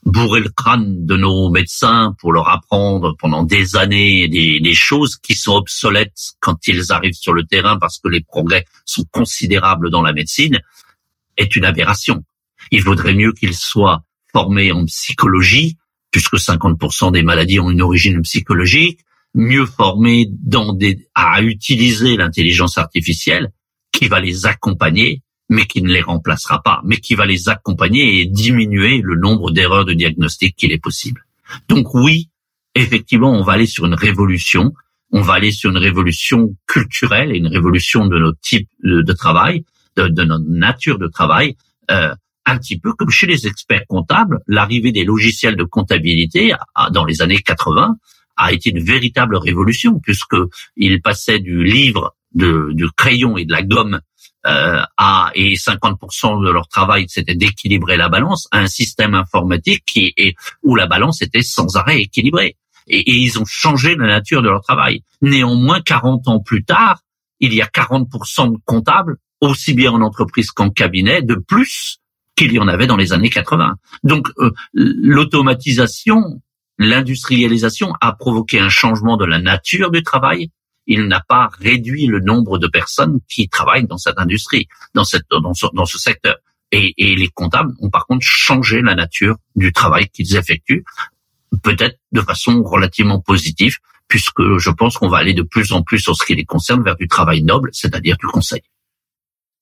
bourrer 0.05 0.41
le 0.41 0.49
crâne 0.49 1.07
de 1.07 1.17
nos 1.17 1.51
médecins 1.51 2.15
pour 2.19 2.33
leur 2.33 2.49
apprendre 2.49 3.15
pendant 3.19 3.45
des 3.45 3.77
années 3.77 4.29
des, 4.29 4.75
choses 4.75 5.17
qui 5.17 5.35
sont 5.35 5.55
obsolètes 5.55 6.35
quand 6.41 6.67
ils 6.67 6.93
arrivent 6.93 7.15
sur 7.15 7.33
le 7.33 7.45
terrain 7.45 7.79
parce 7.79 7.99
que 7.99 8.09
les 8.09 8.21
progrès 8.21 8.65
sont 8.85 9.05
considérables 9.13 9.91
dans 9.91 10.03
la 10.03 10.13
médecine 10.13 10.61
est 11.37 11.55
une 11.55 11.65
aberration. 11.65 12.25
Il 12.71 12.83
vaudrait 12.83 13.15
mieux 13.15 13.33
qu'ils 13.33 13.55
soient 13.55 14.03
formés 14.33 14.73
en 14.73 14.85
psychologie 14.87 15.77
puisque 16.13 16.37
50% 16.37 17.11
des 17.11 17.23
maladies 17.23 17.59
ont 17.59 17.71
une 17.71 17.83
origine 17.83 18.23
psychologique, 18.23 19.01
mieux 19.35 19.67
formés 19.67 20.29
à 21.15 21.43
utiliser 21.43 22.17
l'intelligence 22.17 22.79
artificielle 22.79 23.51
qui 23.93 24.09
va 24.09 24.21
les 24.21 24.47
accompagner, 24.47 25.23
mais 25.49 25.65
qui 25.65 25.83
ne 25.83 25.91
les 25.91 26.03
remplacera 26.03 26.63
pas, 26.63 26.83
mais 26.85 26.99
qui 26.99 27.15
va 27.15 27.27
les 27.27 27.49
accompagner 27.49 28.21
et 28.21 28.27
diminuer 28.27 29.01
le 29.03 29.17
nombre 29.17 29.51
d'erreurs 29.51 29.87
de 29.87 29.95
diagnostic 29.95 30.55
qu'il 30.55 30.71
est 30.71 30.79
possible. 30.79 31.27
Donc 31.69 31.95
oui, 31.95 32.29
effectivement, 32.75 33.33
on 33.33 33.43
va 33.43 33.55
aller 33.55 33.67
sur 33.67 33.87
une 33.87 33.95
révolution, 33.95 34.73
on 35.11 35.23
va 35.23 35.35
aller 35.35 35.53
sur 35.53 35.71
une 35.71 35.79
révolution 35.79 36.55
culturelle 36.67 37.33
et 37.33 37.39
une 37.39 37.49
révolution 37.49 38.07
de 38.07 38.19
notre 38.19 38.41
type 38.41 38.69
de, 38.83 39.13
travail, 39.13 39.65
de, 39.97 40.09
de, 40.09 40.25
notre 40.25 40.49
nature 40.49 40.99
de 40.99 41.09
travail, 41.09 41.57
euh, 41.91 42.15
un 42.47 42.59
petit 42.59 42.79
peu 42.79 42.93
comme 42.93 43.11
chez 43.11 43.27
les 43.27 43.47
experts 43.47 43.87
comptables, 43.89 44.41
l'arrivée 44.47 44.93
des 44.93 45.05
logiciels 45.05 45.57
de 45.57 45.65
comptabilité 45.65 46.55
dans 46.91 47.05
les 47.05 47.23
années 47.23 47.39
80 47.39 47.97
a 48.37 48.53
été 48.53 48.71
une 48.71 48.83
véritable 48.83 49.37
révolution 49.37 50.01
puisque 50.01 50.37
il 50.77 51.01
passait 51.03 51.39
du 51.39 51.65
livre, 51.65 52.17
de, 52.35 52.71
du 52.73 52.91
crayon 52.91 53.37
et 53.37 53.45
de 53.45 53.53
la 53.53 53.63
gomme 53.63 54.01
euh, 54.45 54.83
à 54.97 55.31
et 55.37 55.55
50% 55.55 56.45
de 56.45 56.51
leur 56.51 56.67
travail 56.67 57.05
c'était 57.09 57.37
d'équilibrer 57.37 57.97
la 57.97 58.09
balance 58.09 58.49
à 58.51 58.59
un 58.59 58.67
système 58.67 59.15
informatique 59.15 59.85
qui 59.87 60.13
est 60.17 60.35
où 60.65 60.75
la 60.75 60.87
balance 60.87 61.23
était 61.23 61.43
sans 61.43 61.77
arrêt 61.77 62.01
équilibrée. 62.01 62.57
Et, 62.89 63.09
ils 63.09 63.39
ont 63.39 63.45
changé 63.45 63.95
la 63.95 64.07
nature 64.07 64.43
de 64.43 64.49
leur 64.49 64.63
travail. 64.63 65.05
Néanmoins, 65.21 65.81
40 65.81 66.27
ans 66.27 66.41
plus 66.41 66.65
tard, 66.65 67.03
il 67.39 67.55
y 67.55 67.63
a 67.63 67.67
40% 67.67 68.53
de 68.53 68.59
comptables, 68.65 69.19
aussi 69.41 69.75
bien 69.75 69.93
en 69.93 70.01
entreprise 70.01 70.51
qu'en 70.51 70.71
cabinet, 70.71 71.23
de 71.23 71.37
plus 71.37 72.01
qu'il 72.37 72.53
y 72.53 72.59
en 72.59 72.69
avait 72.69 72.87
dans 72.87 72.97
les 72.97 73.13
années 73.13 73.31
80. 73.31 73.77
Donc 74.05 74.29
euh, 74.39 74.51
l'automatisation, 74.73 76.41
l'industrialisation 76.79 77.93
a 78.01 78.13
provoqué 78.13 78.59
un 78.59 78.69
changement 78.69 79.17
de 79.17 79.25
la 79.25 79.39
nature 79.39 79.91
du 79.91 80.03
travail. 80.03 80.51
Il 80.87 81.07
n'a 81.07 81.21
pas 81.21 81.51
réduit 81.61 82.07
le 82.07 82.21
nombre 82.21 82.59
de 82.59 82.67
personnes 82.67 83.21
qui 83.29 83.49
travaillent 83.49 83.87
dans 83.87 83.99
cette 83.99 84.19
industrie, 84.19 84.67
dans, 84.95 85.05
cette, 85.05 85.27
dans, 85.31 85.85
ce, 85.85 85.99
secteur. 85.99 86.37
Et, 86.73 86.95
et 86.97 87.15
les 87.15 87.29
comptables 87.29 87.73
ont 87.81 87.91
par 87.91 88.07
contre 88.07 88.27
changé 88.27 88.83
la 88.83 88.95
nature 88.95 89.37
du 89.55 89.73
travail 89.73 90.09
qu'ils 90.09 90.37
effectuent, 90.37 90.85
peut-être 91.63 91.99
de 92.11 92.21
façon 92.21 92.63
relativement 92.63 93.21
positive, 93.21 93.77
puisque 94.09 94.59
je 94.59 94.71
pense 94.71 94.99
qu'on 94.99 95.09
va 95.09 95.19
aller 95.19 95.35
de 95.35 95.43
plus 95.43 95.73
en 95.73 95.83
plus, 95.83 96.07
en 96.09 96.15
ce 96.15 96.25
qui 96.25 96.35
les 96.35 96.45
concerne, 96.45 96.83
vers 96.83 96.97
du 96.97 97.09
travail 97.09 97.43
noble, 97.43 97.71
c'est-à-dire 97.73 98.17
du 98.19 98.27
conseil. 98.27 98.63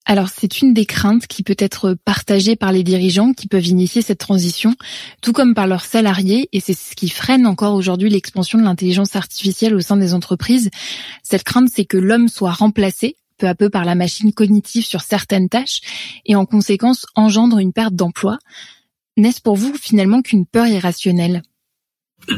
Alors 0.07 0.29
c'est 0.29 0.63
une 0.63 0.75
des 0.75 0.87
craintes 0.87 1.27
qui 1.27 1.43
peut 1.43 1.57
être 1.59 1.95
partagée 2.05 2.57
par 2.57 2.73
les 2.73 2.83
dirigeants 2.83 3.33
qui 3.33 3.47
peuvent 3.47 3.67
initier 3.67 4.03
cette 4.03 4.19
transition, 4.19 4.75
tout 5.23 5.33
comme 5.33 5.55
par 5.55 5.67
leurs 5.67 5.85
salariés, 5.85 6.49
et 6.53 6.61
c'est 6.61 6.75
ce 6.75 6.97
qui 6.97 7.09
freine 7.09 7.47
encore 7.47 7.75
aujourd'hui 7.75 8.11
l'expansion 8.11 8.59
de 8.59 8.65
l'intelligence 8.65 9.15
artificielle 9.15 9.75
au 9.75 9.81
sein 9.81 9.97
des 9.97 10.15
entreprises. 10.15 10.71
Cette 11.23 11.45
crainte, 11.45 11.69
c'est 11.73 11.85
que 11.85 11.99
l'homme 11.99 12.29
soit 12.29 12.53
remplacé 12.53 13.17
peu 13.41 13.49
à 13.49 13.55
peu 13.55 13.71
par 13.71 13.85
la 13.85 13.97
machine 13.97 14.33
cognitive 14.33 14.85
sur 14.85 15.01
certaines 15.01 15.49
tâches, 15.49 15.81
et 16.27 16.37
en 16.37 16.47
conséquence 16.47 17.07
engendre 17.17 17.59
une 17.59 17.73
perte 17.73 17.95
d'emploi. 17.95 18.39
N'est-ce 19.17 19.41
pour 19.41 19.57
vous 19.57 19.75
finalement 19.75 20.23
qu'une 20.23 20.47
peur 20.47 20.67
irrationnelle? 20.67 21.43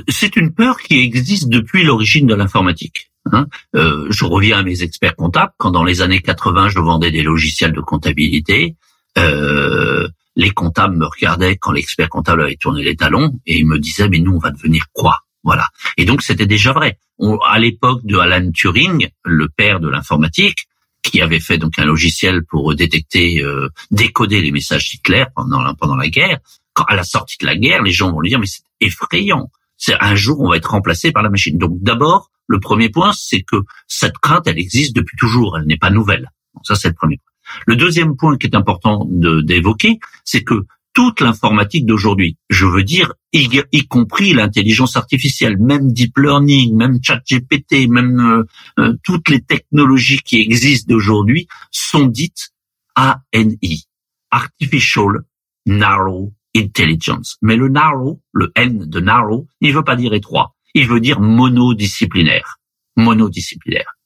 C'est 0.08 0.36
une 0.36 0.52
peur 0.52 0.80
qui 0.80 1.00
existe 1.00 1.48
depuis 1.48 1.84
l'origine 1.84 2.26
de 2.26 2.34
l'informatique. 2.34 3.11
Hein. 3.30 3.46
Euh, 3.76 4.06
je 4.10 4.24
reviens 4.24 4.58
à 4.58 4.62
mes 4.62 4.82
experts 4.82 5.16
comptables. 5.16 5.52
Quand 5.58 5.70
dans 5.70 5.84
les 5.84 6.02
années 6.02 6.20
80, 6.20 6.68
je 6.70 6.80
vendais 6.80 7.10
des 7.10 7.22
logiciels 7.22 7.72
de 7.72 7.80
comptabilité, 7.80 8.76
euh, 9.18 10.08
les 10.36 10.50
comptables 10.50 10.96
me 10.96 11.06
regardaient 11.06 11.56
quand 11.56 11.72
l'expert 11.72 12.08
comptable 12.08 12.42
avait 12.42 12.56
tourné 12.56 12.82
les 12.82 12.96
talons 12.96 13.38
et 13.46 13.58
ils 13.58 13.66
me 13.66 13.78
disaient 13.78 14.08
mais 14.08 14.18
nous 14.18 14.32
on 14.32 14.38
va 14.38 14.50
devenir 14.50 14.86
quoi? 14.92 15.18
Voilà. 15.44 15.68
Et 15.96 16.04
donc 16.04 16.22
c'était 16.22 16.46
déjà 16.46 16.72
vrai. 16.72 16.98
à 17.46 17.58
l'époque 17.58 18.00
de 18.04 18.16
Alan 18.16 18.50
Turing, 18.52 19.08
le 19.24 19.48
père 19.48 19.80
de 19.80 19.88
l'informatique, 19.88 20.68
qui 21.02 21.20
avait 21.20 21.40
fait 21.40 21.58
donc 21.58 21.78
un 21.78 21.84
logiciel 21.84 22.44
pour 22.44 22.74
détecter, 22.74 23.42
euh, 23.42 23.68
décoder 23.90 24.40
les 24.40 24.52
messages 24.52 24.94
Hitler 24.94 25.24
pendant 25.34 25.74
pendant 25.74 25.96
la 25.96 26.08
guerre. 26.08 26.38
Quand 26.74 26.84
à 26.84 26.96
la 26.96 27.04
sortie 27.04 27.36
de 27.38 27.46
la 27.46 27.56
guerre, 27.56 27.82
les 27.82 27.92
gens 27.92 28.10
vont 28.10 28.20
lui 28.20 28.30
dire 28.30 28.38
mais 28.38 28.46
c'est 28.46 28.62
effrayant. 28.80 29.50
C'est 29.76 29.96
un 30.00 30.14
jour 30.14 30.40
on 30.40 30.50
va 30.50 30.56
être 30.56 30.70
remplacé 30.70 31.12
par 31.12 31.22
la 31.22 31.30
machine. 31.30 31.58
Donc 31.58 31.72
d'abord 31.82 32.30
le 32.52 32.60
premier 32.60 32.90
point, 32.90 33.12
c'est 33.14 33.42
que 33.42 33.56
cette 33.88 34.18
crainte, 34.18 34.46
elle 34.46 34.58
existe 34.58 34.94
depuis 34.94 35.16
toujours, 35.16 35.58
elle 35.58 35.66
n'est 35.66 35.78
pas 35.78 35.90
nouvelle. 35.90 36.30
ça, 36.62 36.74
c'est 36.74 36.88
le 36.88 36.94
premier 36.94 37.16
point. 37.16 37.32
Le 37.66 37.76
deuxième 37.76 38.14
point 38.14 38.36
qui 38.36 38.46
est 38.46 38.54
important 38.54 39.06
d'évoquer, 39.08 39.98
c'est 40.24 40.44
que 40.44 40.66
toute 40.92 41.20
l'informatique 41.20 41.86
d'aujourd'hui, 41.86 42.36
je 42.50 42.66
veux 42.66 42.84
dire, 42.84 43.14
y, 43.32 43.86
compris 43.88 44.34
l'intelligence 44.34 44.96
artificielle, 44.96 45.56
même 45.56 45.92
deep 45.92 46.18
learning, 46.18 46.76
même 46.76 46.98
ChatGPT, 47.02 47.88
même 47.88 48.20
euh, 48.20 48.44
euh, 48.78 48.94
toutes 49.02 49.30
les 49.30 49.40
technologies 49.40 50.20
qui 50.20 50.40
existent 50.42 50.92
d'aujourd'hui 50.92 51.48
sont 51.70 52.06
dites 52.06 52.50
ANI, 52.94 53.86
Artificial 54.30 55.22
Narrow 55.64 56.34
Intelligence. 56.54 57.38
Mais 57.40 57.56
le 57.56 57.68
narrow, 57.70 58.20
le 58.32 58.52
N 58.54 58.84
de 58.84 59.00
narrow, 59.00 59.48
il 59.62 59.72
veut 59.72 59.84
pas 59.84 59.96
dire 59.96 60.12
étroit 60.12 60.54
il 60.74 60.88
veut 60.88 61.00
dire 61.00 61.20
monodisciplinaire. 61.20 62.58
Monodisciplinaire. 62.96 63.96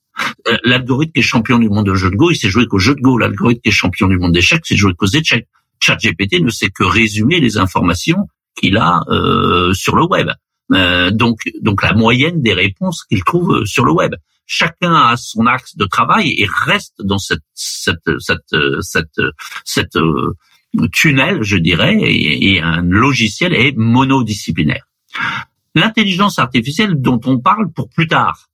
Euh, 0.48 0.56
l'algorithme 0.64 1.12
qui 1.12 1.20
est 1.20 1.22
champion 1.22 1.58
du 1.58 1.68
monde 1.68 1.86
de 1.86 1.94
jeu 1.94 2.10
de 2.10 2.16
Go, 2.16 2.30
il 2.30 2.36
sait 2.36 2.48
jouer 2.48 2.66
qu'au 2.66 2.78
jeu 2.78 2.94
de 2.94 3.00
Go. 3.00 3.18
L'algorithme 3.18 3.60
qui 3.60 3.68
est 3.68 3.72
champion 3.72 4.08
du 4.08 4.18
monde 4.18 4.32
d'échecs, 4.32 4.62
c'est 4.64 4.76
jouer 4.76 4.94
qu'aux 4.94 5.06
échecs. 5.06 5.46
ChatGPT 5.80 6.40
ne 6.40 6.50
sait 6.50 6.70
que 6.70 6.84
résumer 6.84 7.38
les 7.38 7.58
informations 7.58 8.28
qu'il 8.56 8.78
a 8.78 9.02
euh, 9.08 9.74
sur 9.74 9.94
le 9.96 10.06
web. 10.06 10.30
Euh, 10.72 11.10
donc, 11.10 11.42
donc 11.60 11.82
la 11.82 11.92
moyenne 11.92 12.40
des 12.40 12.54
réponses 12.54 13.04
qu'il 13.04 13.22
trouve 13.24 13.64
sur 13.64 13.84
le 13.84 13.92
web. 13.92 14.14
Chacun 14.46 14.94
a 14.94 15.16
son 15.16 15.46
axe 15.46 15.76
de 15.76 15.84
travail 15.84 16.34
et 16.38 16.46
reste 16.48 16.94
dans 17.02 17.18
cette 17.18 17.42
cette 17.52 17.98
cette 18.20 18.54
cette, 18.80 19.20
cette, 19.64 19.98
tunnel, 20.92 21.42
je 21.42 21.56
dirais, 21.56 21.98
et 22.00 22.60
un 22.60 22.82
logiciel 22.82 23.54
est 23.54 23.76
monodisciplinaire 23.76 24.86
l'intelligence 25.76 26.40
artificielle 26.40 26.94
dont 27.00 27.20
on 27.26 27.38
parle 27.38 27.70
pour 27.70 27.88
plus 27.90 28.08
tard. 28.08 28.48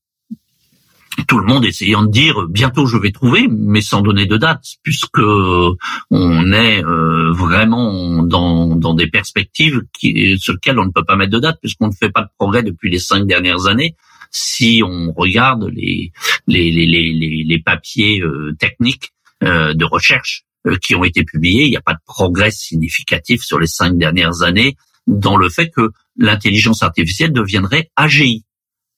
Tout 1.28 1.38
le 1.38 1.44
monde 1.44 1.64
essayant 1.64 2.02
de 2.02 2.11
dire 2.11 2.48
bientôt 2.48 2.87
je 2.87 2.96
vais 2.96 3.12
trouver, 3.12 3.46
mais 3.50 3.82
sans 3.82 4.00
donner 4.00 4.26
de 4.26 4.38
date, 4.38 4.64
puisque 4.82 5.18
on 5.18 6.52
est 6.52 6.82
euh, 6.82 7.32
vraiment 7.32 8.22
dans, 8.22 8.74
dans 8.76 8.94
des 8.94 9.08
perspectives 9.08 9.82
qui, 9.92 10.38
sur 10.38 10.54
lesquelles 10.54 10.78
on 10.78 10.87
ne 10.87 10.90
peut 10.90 11.04
pas 11.04 11.16
mettre 11.16 11.32
de 11.32 11.38
date, 11.38 11.58
puisqu'on 11.61 11.88
ne 11.88 11.92
fait 11.92 12.11
pas 12.11 12.22
de 12.22 12.28
progrès 12.38 12.62
depuis 12.62 12.90
les 12.90 12.98
cinq 12.98 13.26
dernières 13.26 13.66
années. 13.66 13.94
Si 14.30 14.82
on 14.85 15.12
regarde 15.12 15.64
les 15.70 16.12
les 16.46 16.70
les 16.70 16.87
les, 16.87 17.44
les 17.44 17.58
papiers 17.58 18.20
euh, 18.22 18.56
techniques 18.58 19.12
euh, 19.44 19.74
de 19.74 19.85
recherche 19.85 20.44
euh, 20.66 20.78
qui 20.82 20.94
ont 20.94 21.04
été 21.04 21.24
publiés, 21.24 21.64
il 21.64 21.70
n'y 21.70 21.76
a 21.76 21.82
pas 21.82 21.92
de 21.92 22.04
progrès 22.06 22.50
significatif 22.50 23.42
sur 23.42 23.58
les 23.61 23.66
cinq 23.66 23.98
dernières 23.98 24.40
années 24.40 24.76
dans 25.06 25.36
le 25.36 25.48
fait 25.48 25.70
que 25.70 25.90
l'intelligence 26.16 26.82
artificielle 26.82 27.32
deviendrait 27.32 27.90
AGI. 27.96 28.44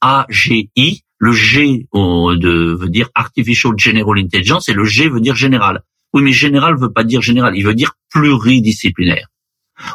AGI, 0.01 1.05
le 1.19 1.33
G 1.33 1.87
de, 1.93 2.77
veut 2.79 2.89
dire 2.89 3.09
Artificial 3.15 3.73
General 3.79 4.19
Intelligence 4.19 4.69
et 4.69 4.75
le 4.75 4.85
G 4.85 5.09
veut 5.09 5.21
dire 5.21 5.37
général. 5.37 5.83
Oui, 6.13 6.23
mais 6.23 6.33
général 6.33 6.77
veut 6.77 6.93
pas 6.93 7.05
dire 7.05 7.23
général, 7.23 7.57
il 7.57 7.65
veut 7.65 7.75
dire 7.75 7.95
pluridisciplinaire. 8.11 9.27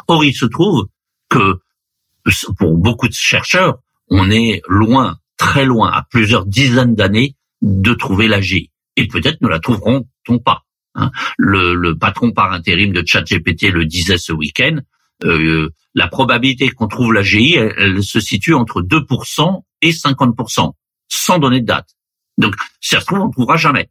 Or, 0.08 0.24
il 0.24 0.34
se 0.34 0.44
trouve 0.44 0.86
que 1.28 1.58
pour 2.58 2.76
beaucoup 2.76 3.08
de 3.08 3.14
chercheurs, 3.14 3.78
on 4.08 4.30
est 4.30 4.60
loin, 4.68 5.18
très 5.38 5.64
loin, 5.64 5.90
à 5.90 6.04
plusieurs 6.10 6.44
dizaines 6.44 6.94
d'années 6.94 7.36
de 7.62 7.94
trouver 7.94 8.28
l'AGI. 8.28 8.70
Et 8.96 9.06
peut-être 9.06 9.40
ne 9.40 9.48
la 9.48 9.60
trouveront-on 9.60 10.38
pas. 10.38 10.64
Hein. 10.94 11.10
Le, 11.38 11.74
le, 11.74 11.96
patron 11.96 12.32
par 12.32 12.52
intérim 12.52 12.92
de 12.92 13.02
ChatGPT 13.06 13.70
le 13.70 13.86
disait 13.86 14.18
ce 14.18 14.32
week-end. 14.32 14.80
Euh, 15.24 15.70
la 15.94 16.08
probabilité 16.08 16.70
qu'on 16.70 16.88
trouve 16.88 17.12
l'AGI, 17.12 17.54
elle, 17.54 17.74
elle, 17.78 18.02
se 18.02 18.20
situe 18.20 18.54
entre 18.54 18.82
2% 18.82 19.62
et 19.82 19.90
50%, 19.90 20.72
sans 21.08 21.38
donner 21.38 21.60
de 21.60 21.66
date. 21.66 21.88
Donc, 22.38 22.54
si 22.80 22.94
ça 22.94 23.00
se 23.00 23.06
trouve, 23.06 23.20
on 23.20 23.26
ne 23.26 23.32
trouvera 23.32 23.56
jamais. 23.56 23.90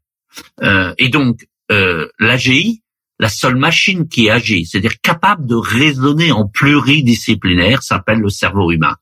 Euh, 0.62 0.94
et 0.98 1.10
donc, 1.10 1.48
euh, 1.72 2.08
l'AGI, 2.20 2.82
la 3.20 3.30
seule 3.30 3.58
machine 3.58 4.08
qui 4.08 4.30
agit, 4.30 4.65
c'est-à-dire 4.65 5.00
capable 5.02 5.46
de 5.46 5.56
raisonner 5.56 6.32
en 6.32 6.48
pluridisciplinaire, 6.48 7.84
s'appelle 7.84 8.20
le 8.20 8.30
cerveau 8.30 8.72
humain. 8.72 8.96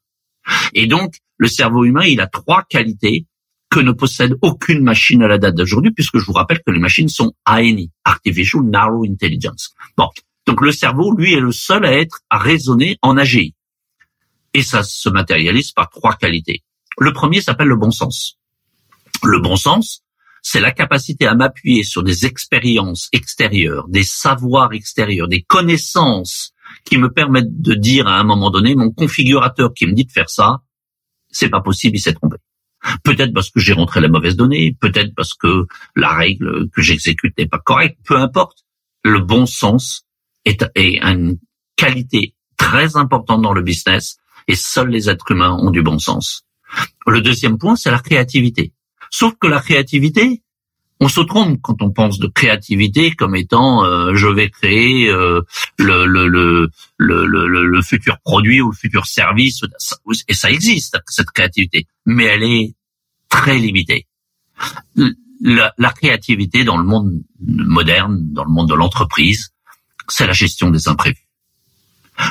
Et 0.73 0.87
donc, 0.87 1.15
le 1.37 1.47
cerveau 1.47 1.85
humain, 1.85 2.05
il 2.05 2.19
a 2.19 2.27
trois 2.27 2.63
qualités 2.63 3.25
que 3.69 3.79
ne 3.79 3.91
possède 3.91 4.35
aucune 4.41 4.81
machine 4.81 5.21
à 5.23 5.27
la 5.27 5.37
date 5.37 5.55
d'aujourd'hui, 5.55 5.91
puisque 5.91 6.17
je 6.17 6.25
vous 6.25 6.33
rappelle 6.33 6.61
que 6.65 6.71
les 6.71 6.79
machines 6.79 7.09
sont 7.09 7.33
ANI, 7.45 7.91
Artificial 8.05 8.63
Narrow 8.63 9.03
Intelligence. 9.05 9.73
Bon, 9.97 10.09
donc 10.47 10.61
le 10.61 10.71
cerveau, 10.71 11.13
lui, 11.13 11.33
est 11.33 11.41
le 11.41 11.51
seul 11.51 11.85
à 11.85 11.93
être 11.93 12.21
à 12.29 12.37
raisonner 12.37 12.97
en 13.01 13.17
AGI. 13.17 13.53
Et 14.53 14.63
ça 14.63 14.81
se 14.81 15.09
matérialise 15.09 15.73
par 15.73 15.89
trois 15.89 16.15
qualités. 16.15 16.63
Le 16.97 17.11
premier 17.13 17.41
s'appelle 17.41 17.67
le 17.67 17.75
bon 17.75 17.91
sens. 17.91 18.37
Le 19.23 19.39
bon 19.39 19.57
sens, 19.57 20.03
c'est 20.41 20.61
la 20.61 20.71
capacité 20.71 21.27
à 21.27 21.35
m'appuyer 21.35 21.83
sur 21.83 22.01
des 22.01 22.25
expériences 22.25 23.09
extérieures, 23.11 23.87
des 23.89 24.03
savoirs 24.03 24.71
extérieurs, 24.71 25.27
des 25.27 25.41
connaissances 25.41 26.53
qui 26.85 26.97
me 26.97 27.11
permettent 27.11 27.61
de 27.61 27.73
dire 27.73 28.07
à 28.07 28.17
un 28.17 28.23
moment 28.23 28.49
donné, 28.49 28.73
mon 28.73 28.91
configurateur 28.91 29.73
qui 29.73 29.85
me 29.85 29.93
dit 29.93 30.05
de 30.05 30.11
faire 30.11 30.29
ça, 30.29 30.61
c'est 31.29 31.49
pas 31.49 31.61
possible, 31.61 31.97
il 31.97 31.99
s'est 31.99 32.13
trompé. 32.13 32.37
Peut-être 33.03 33.33
parce 33.33 33.49
que 33.49 33.59
j'ai 33.59 33.73
rentré 33.73 33.99
la 33.99 34.07
mauvaise 34.07 34.37
donnée, 34.37 34.75
peut-être 34.79 35.13
parce 35.13 35.33
que 35.33 35.65
la 35.95 36.13
règle 36.13 36.69
que 36.69 36.81
j'exécute 36.81 37.37
n'est 37.37 37.47
pas 37.47 37.59
correcte, 37.59 37.99
peu 38.05 38.15
importe. 38.15 38.59
Le 39.03 39.19
bon 39.19 39.45
sens 39.45 40.06
est, 40.47 40.65
est 40.75 40.99
une 41.01 41.37
qualité 41.75 42.33
très 42.57 42.97
importante 42.97 43.41
dans 43.41 43.53
le 43.53 43.61
business 43.61 44.17
et 44.47 44.55
seuls 44.55 44.89
les 44.89 45.09
êtres 45.09 45.31
humains 45.31 45.55
ont 45.59 45.71
du 45.71 45.81
bon 45.81 45.99
sens. 45.99 46.43
Le 47.05 47.21
deuxième 47.21 47.57
point, 47.57 47.75
c'est 47.75 47.91
la 47.91 47.99
créativité. 47.99 48.73
Sauf 49.09 49.33
que 49.39 49.47
la 49.47 49.61
créativité, 49.61 50.43
on 50.99 51.07
se 51.07 51.21
trompe 51.21 51.59
quand 51.61 51.81
on 51.81 51.91
pense 51.91 52.17
de 52.19 52.27
créativité 52.27 53.11
comme 53.11 53.35
étant 53.35 53.85
euh, 53.85 54.15
je 54.15 54.27
vais 54.27 54.49
créer 54.49 55.09
euh, 55.09 55.41
le, 55.77 56.05
le, 56.05 56.27
le, 56.27 56.69
le, 56.97 57.65
le 57.65 57.81
futur 57.81 58.17
produit 58.23 58.61
ou 58.61 58.71
le 58.71 58.75
futur 58.75 59.05
service. 59.05 59.61
Et 60.27 60.33
ça 60.33 60.49
existe, 60.49 60.97
cette 61.07 61.31
créativité. 61.31 61.85
Mais 62.05 62.25
elle 62.25 62.43
est 62.43 62.75
très 63.29 63.59
limitée. 63.59 64.07
La, 65.39 65.71
la 65.77 65.91
créativité 65.91 66.63
dans 66.63 66.77
le 66.77 66.83
monde 66.83 67.11
moderne, 67.39 68.17
dans 68.33 68.43
le 68.43 68.49
monde 68.49 68.69
de 68.69 68.73
l'entreprise, 68.73 69.51
c'est 70.09 70.27
la 70.27 70.33
gestion 70.33 70.69
des 70.69 70.87
imprévus. 70.87 71.27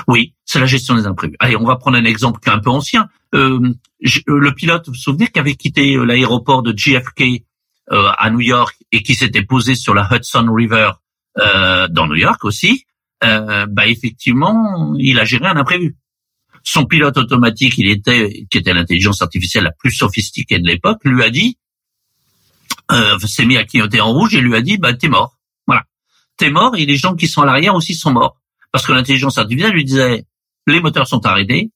Oui, 0.09 0.35
c'est 0.45 0.59
la 0.59 0.67
gestion 0.67 0.97
des 0.97 1.07
imprévus. 1.07 1.37
Allez, 1.39 1.57
on 1.57 1.65
va 1.65 1.77
prendre 1.77 1.97
un 1.97 2.05
exemple 2.05 2.41
qui 2.41 2.49
est 2.49 2.53
un 2.53 2.59
peu 2.59 2.71
ancien. 2.71 3.09
Euh, 3.35 3.73
le 4.01 4.51
pilote, 4.55 4.87
vous 4.87 4.93
vous 4.93 4.99
souvenez, 4.99 5.29
qui 5.29 5.39
avait 5.39 5.55
quitté 5.55 5.97
l'aéroport 5.97 6.63
de 6.63 6.77
JFK 6.77 7.45
euh, 7.93 8.11
à 8.19 8.31
New 8.31 8.41
York 8.41 8.77
et 8.91 9.03
qui 9.03 9.15
s'était 9.15 9.43
posé 9.43 9.75
sur 9.75 9.95
la 9.95 10.09
Hudson 10.11 10.47
River 10.53 10.91
euh, 11.39 11.87
dans 11.89 12.07
New 12.07 12.17
York 12.17 12.45
aussi, 12.45 12.87
euh, 13.23 13.67
bah 13.67 13.87
effectivement, 13.87 14.95
il 14.99 15.19
a 15.19 15.25
géré 15.25 15.47
un 15.47 15.57
imprévu. 15.57 15.97
Son 16.63 16.87
pilote 16.87 17.17
automatique, 17.17 17.75
il 17.79 17.89
était, 17.89 18.47
qui 18.51 18.59
était 18.59 18.75
l'intelligence 18.75 19.23
artificielle 19.23 19.65
la 19.65 19.73
plus 19.73 19.93
sophistiquée 19.93 20.59
de 20.59 20.67
l'époque, 20.67 20.99
lui 21.05 21.23
a 21.23 21.31
dit, 21.31 21.59
euh, 22.91 23.19
s'est 23.19 23.45
mis 23.45 23.57
à 23.57 23.65
clignoter 23.65 24.01
en 24.01 24.13
rouge 24.13 24.35
et 24.35 24.41
lui 24.41 24.55
a 24.55 24.63
dit, 24.63 24.79
bah 24.79 24.95
t'es 24.95 25.09
mort. 25.09 25.36
T'es 26.37 26.51
mort 26.51 26.77
et 26.77 26.85
les 26.87 26.97
gens 26.97 27.15
qui 27.15 27.29
sont 27.29 27.43
à 27.43 27.47
l'arrière 27.47 27.75
aussi 27.75 27.95
sont 27.95 28.13
morts 28.13 28.37
parce 28.77 28.87
que 28.87 28.93
l'intelligence 28.93 29.39
artificielle 29.39 29.73
lui 29.73 29.85
disait, 29.85 30.25
les 30.67 30.81
moteurs 30.81 31.09
sont 31.09 31.25
arrêtés, 31.25 31.71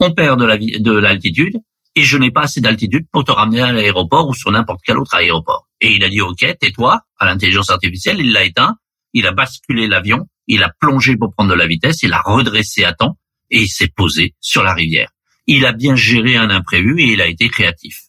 on 0.00 0.12
perd 0.12 0.40
de 0.40 0.90
l'altitude, 0.92 1.60
et 1.94 2.02
je 2.02 2.16
n'ai 2.16 2.32
pas 2.32 2.42
assez 2.42 2.60
d'altitude 2.60 3.06
pour 3.12 3.24
te 3.24 3.30
ramener 3.30 3.60
à 3.60 3.72
l'aéroport 3.72 4.28
ou 4.28 4.34
sur 4.34 4.50
n'importe 4.50 4.80
quel 4.84 4.98
autre 4.98 5.14
aéroport. 5.14 5.68
Et 5.80 5.92
il 5.92 6.02
a 6.02 6.08
dit, 6.08 6.20
OK, 6.20 6.44
tais-toi, 6.58 7.02
à 7.18 7.24
l'intelligence 7.24 7.70
artificielle, 7.70 8.18
il 8.18 8.32
l'a 8.32 8.44
éteint, 8.44 8.76
il 9.12 9.28
a 9.28 9.32
basculé 9.32 9.86
l'avion, 9.86 10.26
il 10.48 10.64
a 10.64 10.72
plongé 10.80 11.16
pour 11.16 11.32
prendre 11.32 11.50
de 11.50 11.54
la 11.54 11.68
vitesse, 11.68 12.02
il 12.02 12.12
a 12.12 12.20
redressé 12.20 12.82
à 12.82 12.94
temps, 12.94 13.16
et 13.50 13.62
il 13.62 13.68
s'est 13.68 13.92
posé 13.94 14.34
sur 14.40 14.64
la 14.64 14.74
rivière. 14.74 15.10
Il 15.46 15.66
a 15.66 15.72
bien 15.72 15.94
géré 15.94 16.36
un 16.36 16.50
imprévu 16.50 17.00
et 17.00 17.12
il 17.12 17.20
a 17.20 17.28
été 17.28 17.48
créatif. 17.48 18.06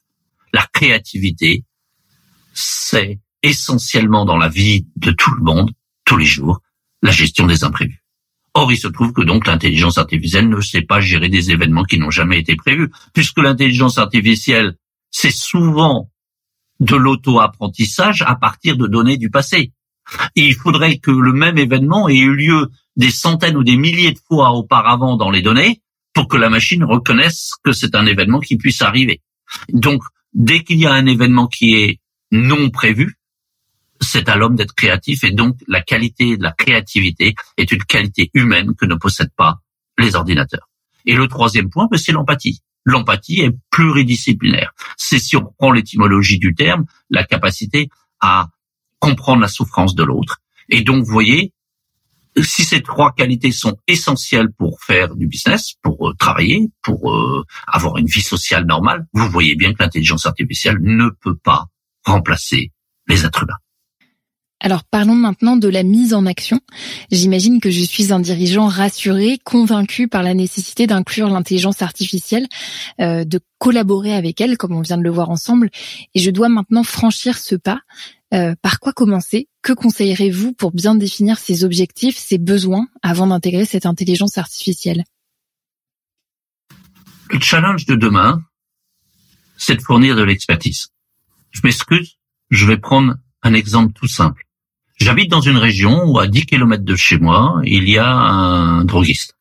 La 0.51 0.65
créativité, 0.73 1.63
c'est 2.53 3.19
essentiellement 3.43 4.25
dans 4.25 4.37
la 4.37 4.49
vie 4.49 4.87
de 4.95 5.11
tout 5.11 5.33
le 5.35 5.43
monde, 5.43 5.71
tous 6.12 6.17
les 6.17 6.26
jours, 6.26 6.60
la 7.02 7.12
gestion 7.12 7.47
des 7.47 7.63
imprévus. 7.63 8.04
Or, 8.54 8.69
il 8.69 8.78
se 8.78 8.89
trouve 8.89 9.13
que 9.13 9.21
donc 9.21 9.47
l'intelligence 9.47 9.97
artificielle 9.97 10.50
ne 10.50 10.60
sait 10.60 10.82
pas 10.82 11.00
gérer 11.00 11.30
des 11.30 11.52
événements 11.52 11.86
qui 11.86 11.97
n'ont 11.97 12.12
jamais 12.12 12.38
été 12.38 12.58
prévus, 12.58 12.89
puisque 13.13 13.38
l'intelligence 13.38 13.97
artificielle, 13.97 14.76
c'est 15.10 15.32
souvent 15.32 16.10
de 16.82 16.97
l'auto-apprentissage 16.97 18.24
à 18.24 18.36
partir 18.36 18.76
de 18.76 18.88
données 18.88 19.15
du 19.15 19.30
passé. 19.30 19.71
Il 20.36 20.54
faudrait 20.54 20.97
que 20.97 21.12
le 21.12 21.32
même 21.32 21.58
événement 21.58 22.10
ait 22.10 22.17
eu 22.17 22.36
lieu 22.36 22.69
des 22.97 23.10
centaines 23.10 23.56
ou 23.56 23.63
des 23.63 23.78
milliers 23.78 24.12
de 24.12 24.19
fois 24.28 24.52
auparavant 24.52 25.15
dans 25.15 25.32
les 25.32 25.41
données 25.41 25.82
pour 26.13 26.28
que 26.28 26.36
la 26.36 26.50
machine 26.50 26.84
reconnaisse 26.84 27.52
que 27.63 27.71
c'est 27.71 27.95
un 27.95 28.06
événement 28.06 28.41
qui 28.41 28.58
puisse 28.58 28.82
arriver. 28.82 29.21
Donc, 29.69 30.02
dès 30.34 30.62
qu'il 30.65 30.80
y 30.80 30.86
a 30.86 30.91
un 30.91 31.06
événement 31.06 31.47
qui 31.47 31.76
est 31.76 32.02
non 32.34 32.69
prévu, 32.69 33.15
c'est 34.01 34.29
à 34.29 34.35
l'homme 34.35 34.55
d'être 34.55 34.73
créatif 34.73 35.23
et 35.23 35.31
donc 35.31 35.57
la 35.67 35.81
qualité 35.81 36.37
de 36.37 36.43
la 36.43 36.51
créativité 36.51 37.35
est 37.57 37.71
une 37.71 37.83
qualité 37.83 38.29
humaine 38.33 38.73
que 38.75 38.85
ne 38.85 38.95
possèdent 38.95 39.33
pas 39.35 39.59
les 39.97 40.15
ordinateurs. 40.15 40.69
Et 41.05 41.15
le 41.15 41.27
troisième 41.27 41.69
point, 41.69 41.87
ben, 41.89 41.97
c'est 41.97 42.11
l'empathie. 42.11 42.61
L'empathie 42.83 43.41
est 43.41 43.55
pluridisciplinaire. 43.69 44.73
C'est 44.97 45.19
si 45.19 45.35
on 45.37 45.53
prend 45.57 45.71
l'étymologie 45.71 46.39
du 46.39 46.55
terme, 46.55 46.85
la 47.09 47.23
capacité 47.23 47.89
à 48.19 48.49
comprendre 48.99 49.41
la 49.41 49.47
souffrance 49.47 49.95
de 49.95 50.03
l'autre. 50.03 50.41
Et 50.69 50.81
donc, 50.81 51.05
vous 51.05 51.11
voyez, 51.11 51.53
si 52.41 52.63
ces 52.63 52.81
trois 52.81 53.13
qualités 53.13 53.51
sont 53.51 53.77
essentielles 53.87 54.51
pour 54.57 54.81
faire 54.81 55.15
du 55.15 55.27
business, 55.27 55.73
pour 55.81 56.09
euh, 56.09 56.13
travailler, 56.17 56.69
pour 56.81 57.11
euh, 57.11 57.43
avoir 57.67 57.97
une 57.97 58.05
vie 58.05 58.21
sociale 58.21 58.65
normale, 58.65 59.05
vous 59.13 59.29
voyez 59.29 59.55
bien 59.55 59.73
que 59.73 59.83
l'intelligence 59.83 60.25
artificielle 60.25 60.77
ne 60.81 61.09
peut 61.09 61.35
pas 61.35 61.65
remplacer 62.05 62.71
les 63.07 63.25
êtres 63.25 63.43
humains. 63.43 63.57
Alors 64.63 64.84
parlons 64.84 65.15
maintenant 65.15 65.58
de 65.58 65.67
la 65.67 65.82
mise 65.82 66.13
en 66.13 66.28
action. 66.28 66.62
J'imagine 67.12 67.60
que 67.60 67.71
je 67.71 67.82
suis 67.82 68.13
un 68.13 68.19
dirigeant 68.19 68.67
rassuré, 68.67 69.39
convaincu 69.43 70.08
par 70.08 70.21
la 70.21 70.36
nécessité 70.36 70.86
d'inclure 70.86 71.30
l'intelligence 71.30 71.82
artificielle, 71.82 72.47
euh, 73.00 73.26
de 73.26 73.39
collaborer 73.58 74.13
avec 74.13 74.39
elle, 74.39 74.58
comme 74.58 74.74
on 74.74 74.82
vient 74.82 75.00
de 75.00 75.04
le 75.04 75.10
voir 75.10 75.32
ensemble, 75.32 75.71
et 76.13 76.19
je 76.19 76.30
dois 76.30 76.47
maintenant 76.47 76.84
franchir 76.84 77.39
ce 77.39 77.56
pas. 77.56 77.80
Euh, 78.34 78.56
par 78.62 78.80
quoi 78.80 78.93
commencer? 78.93 79.50
Que 79.63 79.74
conseillerez-vous 79.74 80.54
pour 80.54 80.71
bien 80.71 80.93
définir 80.93 81.39
ses 81.39 81.63
objectifs, 81.63 82.17
ses 82.17 82.38
besoins, 82.38 82.88
avant 83.02 83.28
d'intégrer 83.28 83.65
cette 83.65 83.88
intelligence 83.88 84.38
artificielle? 84.38 85.04
Le 87.32 87.39
challenge 87.39 87.86
de 87.88 87.95
demain, 87.95 88.43
c'est 89.58 89.76
de 89.76 89.82
fournir 89.82 90.15
de 90.15 90.21
l'expertise. 90.21 90.89
Je 91.50 91.62
m'excuse, 91.63 92.19
je 92.52 92.65
vais 92.67 92.78
prendre 92.78 93.15
un 93.41 93.54
exemple 93.54 93.93
tout 93.93 94.08
simple. 94.08 94.45
J'habite 95.01 95.29
dans 95.29 95.41
une 95.41 95.57
région 95.57 96.03
où 96.05 96.19
à 96.19 96.27
10 96.27 96.45
km 96.45 96.83
de 96.83 96.95
chez 96.95 97.17
moi, 97.17 97.59
il 97.63 97.89
y 97.89 97.97
a 97.97 98.09
un 98.13 98.85
droguiste. 98.85 99.35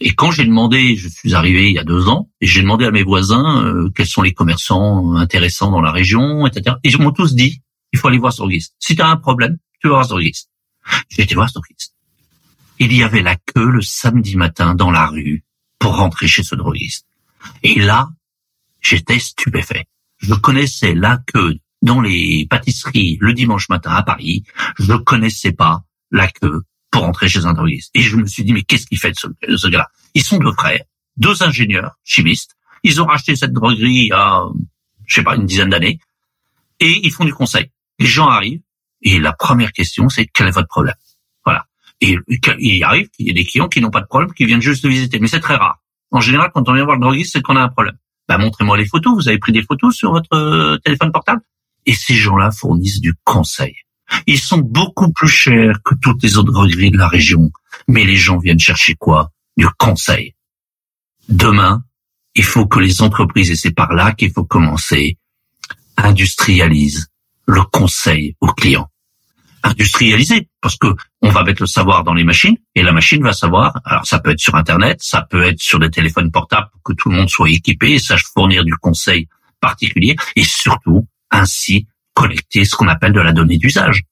Et 0.00 0.14
quand 0.14 0.30
j'ai 0.30 0.44
demandé, 0.44 0.94
je 0.94 1.08
suis 1.08 1.34
arrivé 1.34 1.68
il 1.68 1.74
y 1.74 1.78
a 1.78 1.84
deux 1.84 2.08
ans, 2.08 2.30
et 2.40 2.46
j'ai 2.46 2.62
demandé 2.62 2.84
à 2.84 2.92
mes 2.92 3.02
voisins 3.02 3.64
euh, 3.64 3.90
quels 3.94 4.06
sont 4.06 4.22
les 4.22 4.32
commerçants 4.32 5.16
intéressants 5.16 5.72
dans 5.72 5.80
la 5.80 5.90
région, 5.90 6.46
etc. 6.46 6.76
Et 6.84 6.90
ils 6.90 6.98
m'ont 6.98 7.10
tous 7.10 7.34
dit, 7.34 7.60
il 7.92 7.98
faut 7.98 8.06
aller 8.06 8.18
voir 8.18 8.32
ce 8.32 8.38
droguiste. 8.38 8.74
Si 8.78 8.94
tu 8.94 9.02
as 9.02 9.08
un 9.08 9.16
problème, 9.16 9.58
tu 9.80 9.88
vas 9.88 9.94
voir 9.94 10.04
ce 10.04 10.10
droguiste. 10.10 10.50
J'ai 11.08 11.22
été 11.22 11.34
voir 11.34 11.48
ce 11.48 11.54
droguiste. 11.54 11.94
Il 12.78 12.92
y 12.92 13.02
avait 13.02 13.22
la 13.22 13.34
queue 13.34 13.68
le 13.68 13.82
samedi 13.82 14.36
matin 14.36 14.76
dans 14.76 14.92
la 14.92 15.08
rue 15.08 15.42
pour 15.80 15.96
rentrer 15.96 16.28
chez 16.28 16.44
ce 16.44 16.54
droguiste. 16.54 17.06
Et 17.64 17.80
là, 17.80 18.08
J'étais 18.80 19.18
stupéfait. 19.18 19.86
Je 20.18 20.34
connaissais 20.34 20.94
la 20.94 21.18
queue 21.18 21.58
dans 21.82 22.00
les 22.00 22.46
pâtisseries 22.48 23.18
le 23.20 23.32
dimanche 23.32 23.68
matin 23.68 23.92
à 23.92 24.02
Paris. 24.02 24.44
Je 24.78 24.94
connaissais 24.94 25.52
pas 25.52 25.82
la 26.10 26.28
queue 26.28 26.62
pour 26.90 27.04
entrer 27.04 27.28
chez 27.28 27.46
un 27.46 27.52
droguiste. 27.52 27.90
Et 27.94 28.00
je 28.02 28.16
me 28.16 28.26
suis 28.26 28.44
dit, 28.44 28.52
mais 28.52 28.62
qu'est-ce 28.62 28.86
qu'il 28.86 28.98
fait 28.98 29.10
de 29.10 29.16
ce, 29.16 29.56
ce 29.56 29.68
gars-là? 29.68 29.88
Ils 30.14 30.24
sont 30.24 30.38
deux 30.38 30.52
frères, 30.52 30.82
deux 31.16 31.42
ingénieurs 31.42 31.98
chimistes. 32.04 32.56
Ils 32.82 33.00
ont 33.02 33.06
racheté 33.06 33.36
cette 33.36 33.52
droguerie 33.52 34.04
il 34.04 34.06
y 34.08 34.12
a, 34.12 34.44
je 35.06 35.14
sais 35.14 35.22
pas, 35.22 35.36
une 35.36 35.46
dizaine 35.46 35.70
d'années. 35.70 35.98
Et 36.80 37.00
ils 37.04 37.12
font 37.12 37.24
du 37.24 37.34
conseil. 37.34 37.70
Les 37.98 38.06
gens 38.06 38.28
arrivent. 38.28 38.62
Et 39.02 39.20
la 39.20 39.32
première 39.32 39.72
question, 39.72 40.08
c'est 40.08 40.26
quel 40.26 40.48
est 40.48 40.52
votre 40.52 40.68
problème? 40.68 40.94
Voilà. 41.44 41.66
Et 42.00 42.16
il 42.58 42.84
arrive 42.84 43.08
qu'il 43.10 43.26
y 43.26 43.30
ait 43.30 43.34
des 43.34 43.44
clients 43.44 43.68
qui 43.68 43.80
n'ont 43.80 43.90
pas 43.90 44.00
de 44.00 44.06
problème, 44.06 44.32
qui 44.32 44.44
viennent 44.44 44.60
juste 44.60 44.84
visiter. 44.86 45.20
Mais 45.20 45.28
c'est 45.28 45.40
très 45.40 45.54
rare. 45.54 45.78
En 46.10 46.20
général, 46.20 46.50
quand 46.52 46.68
on 46.68 46.72
vient 46.72 46.84
voir 46.84 46.96
le 46.96 47.02
droguiste, 47.02 47.32
c'est 47.32 47.42
qu'on 47.42 47.56
a 47.56 47.62
un 47.62 47.68
problème. 47.68 47.96
Bah, 48.28 48.38
montrez-moi 48.38 48.76
les 48.76 48.86
photos. 48.86 49.14
Vous 49.14 49.28
avez 49.28 49.38
pris 49.38 49.52
des 49.52 49.62
photos 49.62 49.94
sur 49.94 50.12
votre 50.12 50.34
euh, 50.34 50.78
téléphone 50.78 51.12
portable? 51.12 51.42
Et 51.88 51.94
ces 51.94 52.14
gens-là 52.14 52.50
fournissent 52.50 53.00
du 53.00 53.14
conseil. 53.24 53.74
Ils 54.26 54.38
sont 54.38 54.58
beaucoup 54.58 55.10
plus 55.10 55.26
chers 55.26 55.82
que 55.82 55.94
toutes 55.94 56.22
les 56.22 56.36
autres 56.36 56.52
drogueries 56.52 56.90
de 56.90 56.98
la 56.98 57.08
région. 57.08 57.50
Mais 57.88 58.04
les 58.04 58.16
gens 58.16 58.36
viennent 58.36 58.60
chercher 58.60 58.94
quoi? 58.94 59.30
Du 59.56 59.66
conseil. 59.78 60.34
Demain, 61.30 61.82
il 62.34 62.44
faut 62.44 62.66
que 62.66 62.78
les 62.78 63.00
entreprises, 63.00 63.50
et 63.50 63.56
c'est 63.56 63.70
par 63.70 63.94
là 63.94 64.12
qu'il 64.12 64.30
faut 64.30 64.44
commencer, 64.44 65.16
industrialisent 65.96 67.08
le 67.46 67.62
conseil 67.62 68.36
aux 68.42 68.52
clients. 68.52 68.90
Industrialiser, 69.62 70.50
parce 70.60 70.76
que 70.76 70.88
on 71.22 71.30
va 71.30 71.42
mettre 71.42 71.62
le 71.62 71.66
savoir 71.66 72.04
dans 72.04 72.12
les 72.12 72.22
machines 72.22 72.58
et 72.74 72.82
la 72.82 72.92
machine 72.92 73.22
va 73.22 73.32
savoir. 73.32 73.80
Alors 73.86 74.06
ça 74.06 74.18
peut 74.18 74.30
être 74.30 74.40
sur 74.40 74.56
Internet, 74.56 74.98
ça 75.00 75.22
peut 75.22 75.42
être 75.42 75.62
sur 75.62 75.78
des 75.78 75.90
téléphones 75.90 76.30
portables 76.30 76.68
pour 76.70 76.82
que 76.82 76.92
tout 76.92 77.08
le 77.08 77.16
monde 77.16 77.30
soit 77.30 77.50
équipé 77.50 77.94
et 77.94 77.98
sache 77.98 78.24
fournir 78.34 78.62
du 78.62 78.76
conseil 78.76 79.26
particulier 79.58 80.16
et 80.36 80.44
surtout 80.44 81.08
ainsi 81.30 81.86
collecter 82.14 82.64
ce 82.64 82.74
qu'on 82.74 82.88
appelle 82.88 83.12
de 83.12 83.20
la 83.20 83.32
donnée 83.32 83.58
d'usage. 83.58 84.02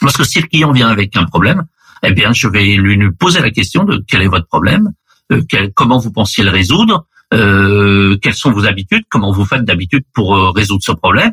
Parce 0.00 0.16
que 0.16 0.24
si 0.24 0.40
le 0.40 0.46
client 0.46 0.72
vient 0.72 0.88
avec 0.88 1.16
un 1.16 1.24
problème, 1.24 1.64
eh 2.02 2.12
bien, 2.12 2.32
je 2.32 2.48
vais 2.48 2.76
lui 2.76 2.98
poser 3.12 3.40
la 3.40 3.50
question 3.50 3.84
de 3.84 4.02
quel 4.06 4.22
est 4.22 4.28
votre 4.28 4.46
problème, 4.46 4.92
euh, 5.32 5.42
comment 5.74 5.98
vous 5.98 6.12
pensiez 6.12 6.44
le 6.44 6.50
résoudre, 6.50 7.06
euh, 7.34 8.16
quelles 8.22 8.34
sont 8.34 8.52
vos 8.52 8.66
habitudes, 8.66 9.04
comment 9.10 9.32
vous 9.32 9.44
faites 9.44 9.64
d'habitude 9.64 10.04
pour 10.14 10.36
euh, 10.36 10.50
résoudre 10.50 10.82
ce 10.82 10.92
problème. 10.92 11.32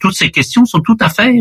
Toutes 0.00 0.14
ces 0.14 0.30
questions 0.30 0.64
sont 0.64 0.80
tout 0.80 0.96
à 1.00 1.08
fait 1.08 1.40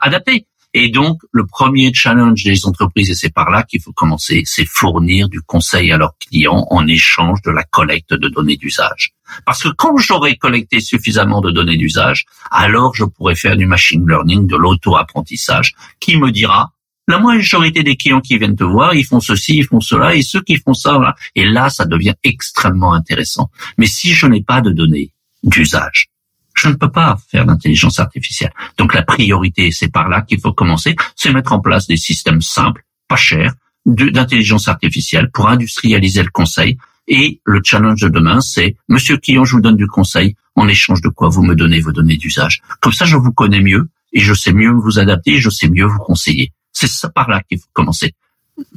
adaptées. 0.00 0.46
Et 0.72 0.88
donc, 0.88 1.20
le 1.32 1.46
premier 1.46 1.92
challenge 1.92 2.44
des 2.44 2.64
entreprises, 2.64 3.10
et 3.10 3.14
c'est 3.14 3.32
par 3.32 3.50
là 3.50 3.64
qu'il 3.64 3.80
faut 3.80 3.92
commencer, 3.92 4.42
c'est 4.44 4.64
fournir 4.64 5.28
du 5.28 5.40
conseil 5.40 5.90
à 5.90 5.96
leurs 5.96 6.16
clients 6.18 6.66
en 6.70 6.86
échange 6.86 7.42
de 7.42 7.50
la 7.50 7.64
collecte 7.64 8.14
de 8.14 8.28
données 8.28 8.56
d'usage. 8.56 9.12
Parce 9.44 9.62
que 9.62 9.68
quand 9.68 9.96
j'aurai 9.96 10.36
collecté 10.36 10.80
suffisamment 10.80 11.40
de 11.40 11.50
données 11.50 11.76
d'usage, 11.76 12.26
alors 12.50 12.94
je 12.94 13.04
pourrai 13.04 13.34
faire 13.34 13.56
du 13.56 13.66
machine 13.66 14.06
learning, 14.06 14.46
de 14.46 14.56
l'auto-apprentissage, 14.56 15.74
qui 16.00 16.16
me 16.16 16.30
dira, 16.30 16.72
la 17.08 17.18
majorité 17.18 17.82
des 17.82 17.96
clients 17.96 18.20
qui 18.20 18.38
viennent 18.38 18.56
te 18.56 18.64
voir, 18.64 18.94
ils 18.94 19.04
font 19.04 19.20
ceci, 19.20 19.56
ils 19.56 19.64
font 19.64 19.80
cela, 19.80 20.14
et 20.14 20.22
ceux 20.22 20.42
qui 20.42 20.56
font 20.56 20.74
ça, 20.74 20.92
voilà. 20.92 21.14
Et 21.34 21.44
là, 21.44 21.68
ça 21.68 21.84
devient 21.84 22.14
extrêmement 22.22 22.92
intéressant. 22.92 23.50
Mais 23.78 23.86
si 23.86 24.12
je 24.12 24.26
n'ai 24.26 24.42
pas 24.42 24.60
de 24.60 24.70
données 24.70 25.10
d'usage, 25.42 26.10
je 26.54 26.68
ne 26.68 26.74
peux 26.74 26.90
pas 26.90 27.18
faire 27.30 27.46
d'intelligence 27.46 27.98
artificielle. 27.98 28.52
Donc 28.78 28.94
la 28.94 29.02
priorité, 29.02 29.70
c'est 29.72 29.90
par 29.90 30.08
là 30.08 30.22
qu'il 30.22 30.40
faut 30.40 30.52
commencer, 30.52 30.94
c'est 31.16 31.32
mettre 31.32 31.52
en 31.52 31.60
place 31.60 31.86
des 31.86 31.96
systèmes 31.96 32.42
simples, 32.42 32.84
pas 33.08 33.16
chers, 33.16 33.54
d'intelligence 33.86 34.68
artificielle 34.68 35.30
pour 35.32 35.48
industrialiser 35.48 36.22
le 36.22 36.30
conseil. 36.30 36.76
Et 37.10 37.40
le 37.44 37.60
challenge 37.62 38.00
de 38.00 38.08
demain, 38.08 38.40
c'est, 38.40 38.76
monsieur 38.88 39.16
client, 39.16 39.44
je 39.44 39.56
vous 39.56 39.60
donne 39.60 39.76
du 39.76 39.88
conseil, 39.88 40.36
en 40.54 40.68
échange 40.68 41.02
de 41.02 41.08
quoi 41.08 41.28
vous 41.28 41.42
me 41.42 41.56
donnez 41.56 41.80
vos 41.80 41.90
données 41.90 42.16
d'usage. 42.16 42.62
Comme 42.80 42.92
ça, 42.92 43.04
je 43.04 43.16
vous 43.16 43.32
connais 43.32 43.60
mieux 43.60 43.88
et 44.12 44.20
je 44.20 44.32
sais 44.32 44.52
mieux 44.52 44.70
vous 44.70 45.00
adapter 45.00 45.32
et 45.32 45.40
je 45.40 45.50
sais 45.50 45.68
mieux 45.68 45.86
vous 45.86 45.98
conseiller. 45.98 46.52
C'est 46.72 46.86
ça 46.86 47.10
par 47.10 47.28
là 47.28 47.42
qu'il 47.42 47.58
faut 47.58 47.66
commencer. 47.72 48.14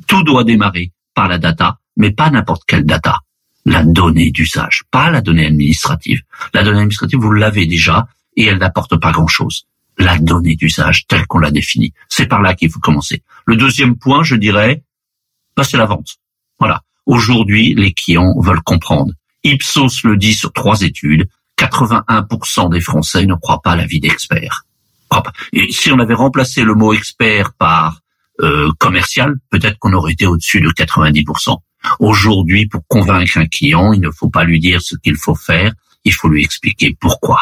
Tout 0.08 0.24
doit 0.24 0.44
démarrer 0.44 0.92
par 1.14 1.28
la 1.28 1.38
data, 1.38 1.78
mais 1.96 2.10
pas 2.10 2.32
n'importe 2.32 2.64
quelle 2.66 2.86
data. 2.88 3.20
La 3.66 3.84
donnée 3.84 4.32
d'usage, 4.32 4.84
pas 4.90 5.12
la 5.12 5.22
donnée 5.22 5.46
administrative. 5.46 6.22
La 6.56 6.64
donnée 6.64 6.80
administrative, 6.80 7.20
vous 7.20 7.32
l'avez 7.32 7.68
déjà 7.68 8.08
et 8.36 8.46
elle 8.46 8.58
n'apporte 8.58 9.00
pas 9.00 9.12
grand-chose. 9.12 9.68
La 10.00 10.18
donnée 10.18 10.56
d'usage 10.56 11.06
telle 11.08 11.28
qu'on 11.28 11.38
l'a 11.38 11.52
définie. 11.52 11.94
C'est 12.10 12.26
par 12.26 12.42
là 12.42 12.56
qu'il 12.56 12.72
faut 12.72 12.80
commencer. 12.80 13.22
Le 13.46 13.58
deuxième 13.58 13.96
point, 13.96 14.24
je 14.24 14.36
dirais, 14.36 14.84
bah, 15.56 15.64
c'est 15.64 15.78
la 15.78 15.86
vente. 15.86 16.18
Voilà. 16.58 16.82
Aujourd'hui, 17.06 17.74
les 17.76 17.94
clients 17.94 18.34
veulent 18.40 18.64
comprendre. 18.64 19.12
Ipsos 19.44 20.04
le 20.04 20.18
dit 20.18 20.34
sur 20.34 20.54
trois 20.54 20.82
études, 20.82 21.28
81% 21.60 22.72
des 22.72 22.82
Français 22.82 23.26
ne 23.26 23.36
croient 23.36 23.62
pas 23.62 23.72
à 23.72 23.76
la 23.76 23.86
vie 23.86 24.00
d'expert. 24.00 24.66
Et 25.52 25.72
si 25.72 25.92
on 25.92 26.00
avait 26.00 26.14
remplacé 26.14 26.64
le 26.64 26.74
mot 26.74 26.94
expert 26.94 27.54
par 27.54 28.02
euh, 28.42 28.72
commercial, 28.80 29.36
peut-être 29.52 29.78
qu'on 29.80 29.94
aurait 29.94 30.14
été 30.14 30.26
au-dessus 30.26 30.62
de 30.62 30.70
90%. 30.70 31.58
Aujourd'hui, 32.00 32.68
pour 32.68 32.82
convaincre 32.88 33.38
un 33.38 33.46
client, 33.46 33.94
il 33.94 34.02
ne 34.02 34.10
faut 34.10 34.30
pas 34.30 34.44
lui 34.44 34.60
dire 34.60 34.82
ce 34.82 34.96
qu'il 34.96 35.16
faut 35.16 35.36
faire, 35.36 35.74
il 36.04 36.14
faut 36.14 36.30
lui 36.30 36.44
expliquer 36.44 36.98
pourquoi. 37.00 37.40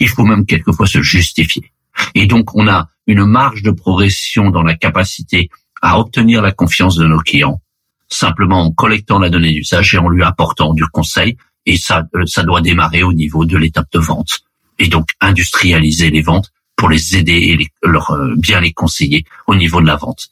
Il 0.00 0.08
faut 0.08 0.24
même 0.24 0.46
quelquefois 0.46 0.86
se 0.86 1.02
justifier. 1.02 1.72
Et 2.14 2.26
donc, 2.26 2.54
on 2.54 2.68
a 2.68 2.88
une 3.06 3.24
marge 3.24 3.62
de 3.62 3.70
progression 3.70 4.50
dans 4.50 4.62
la 4.62 4.74
capacité 4.74 5.50
à 5.82 5.98
obtenir 5.98 6.42
la 6.42 6.52
confiance 6.52 6.96
de 6.96 7.06
nos 7.06 7.20
clients, 7.20 7.60
simplement 8.08 8.62
en 8.62 8.72
collectant 8.72 9.18
la 9.18 9.30
donnée 9.30 9.52
d'usage 9.52 9.94
et 9.94 9.98
en 9.98 10.08
lui 10.08 10.22
apportant 10.22 10.74
du 10.74 10.84
conseil. 10.86 11.36
Et 11.66 11.76
ça, 11.76 12.04
euh, 12.14 12.24
ça 12.26 12.44
doit 12.44 12.60
démarrer 12.60 13.02
au 13.02 13.12
niveau 13.12 13.44
de 13.44 13.56
l'étape 13.56 13.90
de 13.92 13.98
vente. 13.98 14.40
Et 14.78 14.88
donc, 14.88 15.08
industrialiser 15.20 16.10
les 16.10 16.22
ventes 16.22 16.52
pour 16.76 16.88
les 16.88 17.16
aider 17.16 17.32
et 17.32 17.86
leur 17.86 18.10
euh, 18.10 18.34
bien 18.36 18.60
les 18.60 18.72
conseiller 18.72 19.24
au 19.46 19.54
niveau 19.54 19.80
de 19.80 19.86
la 19.86 19.96
vente. 19.96 20.28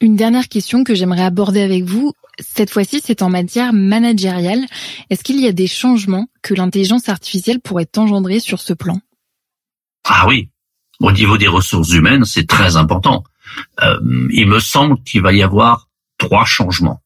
Une 0.00 0.16
dernière 0.16 0.48
question 0.48 0.82
que 0.82 0.94
j'aimerais 0.94 1.24
aborder 1.24 1.60
avec 1.60 1.84
vous. 1.84 2.14
Cette 2.38 2.70
fois-ci, 2.70 3.00
c'est 3.04 3.22
en 3.22 3.28
matière 3.28 3.72
managériale. 3.72 4.64
Est-ce 5.10 5.22
qu'il 5.22 5.40
y 5.40 5.46
a 5.46 5.52
des 5.52 5.66
changements 5.66 6.26
que 6.42 6.54
l'intelligence 6.54 7.08
artificielle 7.08 7.60
pourrait 7.60 7.88
engendrer 7.96 8.40
sur 8.40 8.60
ce 8.60 8.72
plan? 8.72 8.98
Ah 10.04 10.26
oui, 10.26 10.48
au 11.00 11.12
niveau 11.12 11.36
des 11.36 11.48
ressources 11.48 11.90
humaines, 11.90 12.24
c'est 12.24 12.46
très 12.46 12.76
important. 12.76 13.24
Euh, 13.82 13.98
il 14.32 14.46
me 14.46 14.58
semble 14.58 15.02
qu'il 15.02 15.20
va 15.20 15.34
y 15.34 15.42
avoir 15.42 15.88
trois 16.20 16.44
changements. 16.44 17.02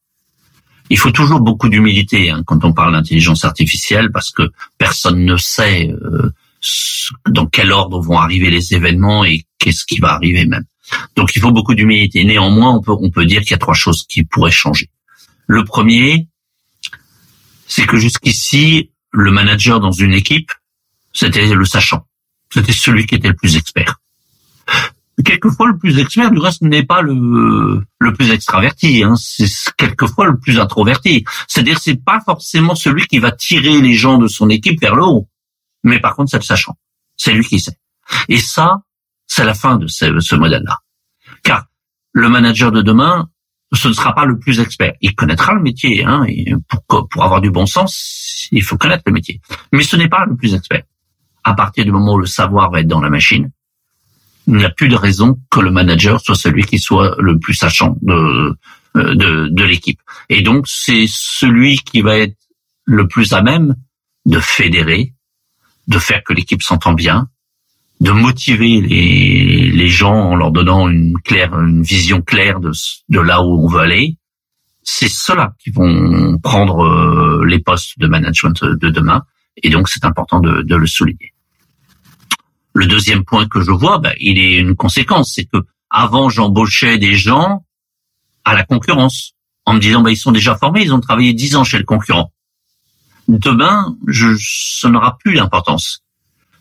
Il 0.91 0.99
faut 0.99 1.09
toujours 1.09 1.39
beaucoup 1.39 1.69
d'humilité 1.69 2.29
hein, 2.29 2.43
quand 2.45 2.63
on 2.63 2.73
parle 2.73 2.93
d'intelligence 2.93 3.43
artificielle 3.43 4.11
parce 4.11 4.29
que 4.29 4.51
personne 4.77 5.25
ne 5.25 5.37
sait 5.37 5.89
euh, 5.89 6.31
dans 7.27 7.47
quel 7.47 7.71
ordre 7.71 7.99
vont 7.99 8.19
arriver 8.19 8.51
les 8.51 8.75
événements 8.75 9.25
et 9.25 9.45
qu'est-ce 9.57 9.85
qui 9.85 9.99
va 9.99 10.13
arriver 10.13 10.45
même. 10.45 10.65
Donc 11.15 11.35
il 11.35 11.41
faut 11.41 11.51
beaucoup 11.51 11.73
d'humilité. 11.73 12.23
Néanmoins, 12.23 12.75
on 12.75 12.81
peut, 12.81 12.91
on 12.91 13.09
peut 13.09 13.25
dire 13.25 13.41
qu'il 13.41 13.51
y 13.51 13.55
a 13.55 13.57
trois 13.57 13.73
choses 13.73 14.05
qui 14.07 14.23
pourraient 14.23 14.51
changer. 14.51 14.91
Le 15.47 15.63
premier, 15.63 16.27
c'est 17.67 17.87
que 17.87 17.97
jusqu'ici, 17.97 18.91
le 19.11 19.31
manager 19.31 19.79
dans 19.79 19.91
une 19.91 20.13
équipe, 20.13 20.51
c'était 21.13 21.47
le 21.47 21.65
sachant. 21.65 22.05
C'était 22.53 22.73
celui 22.73 23.07
qui 23.07 23.15
était 23.15 23.29
le 23.29 23.35
plus 23.35 23.55
expert. 23.55 23.99
Quelquefois, 25.23 25.67
le 25.67 25.77
plus 25.77 25.97
expert, 25.99 26.29
du 26.29 26.39
reste, 26.39 26.61
n'est 26.61 26.83
pas 26.83 27.01
le, 27.01 27.81
le 27.99 28.13
plus 28.13 28.31
extraverti. 28.31 29.03
Hein. 29.03 29.15
C'est 29.15 29.47
quelquefois 29.77 30.25
le 30.25 30.37
plus 30.37 30.59
introverti. 30.59 31.23
C'est-à-dire, 31.47 31.79
c'est 31.79 32.03
pas 32.03 32.19
forcément 32.19 32.75
celui 32.75 33.07
qui 33.07 33.19
va 33.19 33.31
tirer 33.31 33.79
les 33.81 33.93
gens 33.93 34.17
de 34.17 34.27
son 34.27 34.49
équipe 34.49 34.81
vers 34.81 34.95
le 34.95 35.03
haut 35.03 35.27
mais 35.85 35.99
par 35.99 36.15
contre, 36.15 36.31
c'est 36.31 36.37
le 36.37 36.43
sachant. 36.43 36.75
C'est 37.15 37.31
lui 37.31 37.45
qui 37.45 37.59
sait. 37.59 37.77
Et 38.27 38.39
ça, 38.39 38.81
c'est 39.27 39.45
la 39.45 39.53
fin 39.53 39.77
de 39.77 39.87
ce, 39.87 40.35
modèle-là. 40.35 40.79
Car 41.43 41.67
le 42.11 42.27
manager 42.27 42.71
de 42.71 42.81
demain, 42.81 43.29
ce 43.71 43.87
ne 43.87 43.93
sera 43.93 44.13
pas 44.13 44.25
le 44.25 44.37
plus 44.37 44.59
expert. 44.59 44.93
Il 45.01 45.15
connaîtra 45.15 45.53
le 45.53 45.61
métier. 45.61 46.03
Hein, 46.03 46.25
et 46.27 46.53
pour, 46.87 47.07
pour 47.07 47.23
avoir 47.23 47.39
du 47.39 47.51
bon 47.51 47.67
sens, 47.67 48.47
il 48.51 48.63
faut 48.63 48.77
connaître 48.77 49.03
le 49.05 49.13
métier. 49.13 49.39
Mais 49.71 49.83
ce 49.83 49.95
n'est 49.95 50.09
pas 50.09 50.25
le 50.25 50.35
plus 50.35 50.55
expert. 50.55 50.83
À 51.43 51.53
partir 51.53 51.85
du 51.85 51.91
moment 51.91 52.15
où 52.15 52.19
le 52.19 52.25
savoir 52.25 52.71
va 52.71 52.81
être 52.81 52.87
dans 52.87 53.01
la 53.01 53.11
machine, 53.11 53.51
il 54.47 54.55
n'y 54.55 54.65
a 54.65 54.69
plus 54.69 54.89
de 54.89 54.95
raison 54.95 55.39
que 55.49 55.59
le 55.59 55.71
manager 55.71 56.21
soit 56.21 56.35
celui 56.35 56.63
qui 56.63 56.79
soit 56.79 57.15
le 57.19 57.39
plus 57.39 57.53
sachant 57.53 57.97
de, 58.01 58.55
de, 58.95 59.47
de 59.47 59.63
l'équipe. 59.63 59.99
Et 60.29 60.41
donc, 60.41 60.67
c'est 60.67 61.05
celui 61.07 61.77
qui 61.77 62.01
va 62.01 62.17
être 62.17 62.37
le 62.85 63.07
plus 63.07 63.33
à 63.33 63.41
même 63.41 63.75
de 64.25 64.39
fédérer, 64.39 65.13
de 65.87 65.99
faire 65.99 66.23
que 66.23 66.33
l'équipe 66.33 66.61
s'entend 66.61 66.93
bien, 66.93 67.27
de 68.01 68.11
motiver 68.11 68.81
les, 68.81 69.71
les 69.71 69.87
gens 69.87 70.15
en 70.15 70.35
leur 70.35 70.51
donnant 70.51 70.89
une 70.89 71.17
claire, 71.23 71.53
une 71.53 71.81
vision 71.81 72.21
claire 72.21 72.59
de, 72.59 72.71
de 73.09 73.19
là 73.19 73.41
où 73.41 73.65
on 73.65 73.67
veut 73.67 73.79
aller. 73.79 74.17
C'est 74.83 75.09
cela 75.09 75.53
qui 75.59 75.71
vont 75.71 76.37
prendre 76.39 76.85
euh, 76.85 77.45
les 77.45 77.59
postes 77.59 77.97
de 77.97 78.07
management 78.07 78.63
de 78.63 78.89
demain, 78.89 79.23
et 79.63 79.69
donc 79.69 79.89
c'est 79.89 80.05
important 80.05 80.39
de, 80.39 80.75
le 80.75 80.87
souligner. 80.87 81.33
Le 82.75 82.87
deuxième 82.87 83.23
point 83.23 83.47
que 83.47 83.61
je 83.61 83.71
vois, 83.71 83.99
ben, 83.99 84.13
il 84.19 84.37
est 84.37 84.57
une 84.57 84.75
conséquence, 84.75 85.31
c'est 85.33 85.45
que 85.45 85.59
avant 85.89 86.27
j'embauchais 86.27 86.97
des 86.97 87.15
gens 87.15 87.63
à 88.43 88.53
la 88.53 88.65
concurrence 88.65 89.31
en 89.65 89.75
me 89.75 89.79
disant 89.79 90.01
ben, 90.01 90.09
ils 90.09 90.17
sont 90.17 90.33
déjà 90.33 90.57
formés, 90.57 90.83
ils 90.83 90.93
ont 90.93 90.99
travaillé 90.99 91.31
dix 91.31 91.55
ans 91.55 91.63
chez 91.63 91.77
le 91.77 91.85
concurrent. 91.85 92.33
demain, 93.29 93.95
je, 94.07 94.35
ce 94.37 94.87
n'aura 94.87 95.17
plus 95.17 95.35
d'importance. 95.35 96.03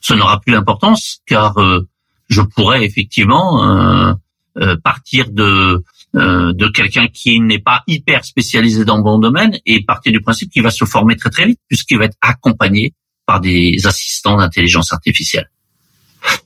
Ce 0.00 0.14
n'aura 0.14 0.40
plus 0.40 0.52
d'importance 0.52 1.18
car 1.26 1.58
euh, 1.58 1.80
je 2.28 2.42
pourrais 2.42 2.84
effectivement 2.84 3.64
euh, 3.64 4.14
euh, 4.58 4.76
partir 4.76 5.30
de 5.30 5.82
de 6.16 6.68
quelqu'un 6.68 7.08
qui 7.08 7.40
n'est 7.40 7.58
pas 7.58 7.82
hyper 7.88 8.24
spécialisé 8.24 8.84
dans 8.84 9.02
mon 9.02 9.18
domaine 9.18 9.58
et 9.66 9.82
partir 9.84 10.12
du 10.12 10.20
principe 10.20 10.52
qu'il 10.52 10.62
va 10.62 10.70
se 10.70 10.84
former 10.84 11.16
très 11.16 11.28
très 11.28 11.44
vite 11.44 11.58
puisqu'il 11.66 11.98
va 11.98 12.04
être 12.04 12.16
accompagné 12.20 12.94
par 13.26 13.40
des 13.40 13.84
assistants 13.84 14.36
d'intelligence 14.36 14.92
artificielle. 14.92 15.50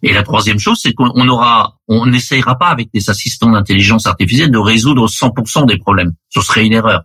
Et 0.03 0.13
la 0.13 0.23
troisième 0.23 0.59
chose, 0.59 0.81
c'est 0.83 0.93
qu'on 0.93 1.29
aura, 1.29 1.77
on 1.89 2.07
n'essayera 2.07 2.57
pas 2.57 2.69
avec 2.69 2.89
des 2.93 3.11
assistants 3.11 3.51
d'intelligence 3.51 4.07
artificielle 4.07 4.51
de 4.51 4.59
résoudre 4.59 5.09
100% 5.09 5.67
des 5.67 5.79
problèmes. 5.79 6.15
Ce 6.29 6.41
serait 6.41 6.67
une 6.67 6.73
erreur. 6.73 7.03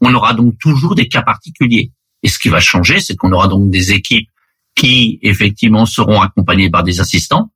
On 0.00 0.14
aura 0.14 0.34
donc 0.34 0.58
toujours 0.58 0.94
des 0.94 1.08
cas 1.08 1.22
particuliers. 1.22 1.92
Et 2.22 2.28
ce 2.28 2.38
qui 2.38 2.48
va 2.48 2.60
changer, 2.60 3.00
c'est 3.00 3.16
qu'on 3.16 3.32
aura 3.32 3.48
donc 3.48 3.70
des 3.70 3.92
équipes 3.92 4.28
qui, 4.74 5.18
effectivement, 5.22 5.86
seront 5.86 6.20
accompagnées 6.20 6.70
par 6.70 6.82
des 6.82 7.00
assistants 7.00 7.50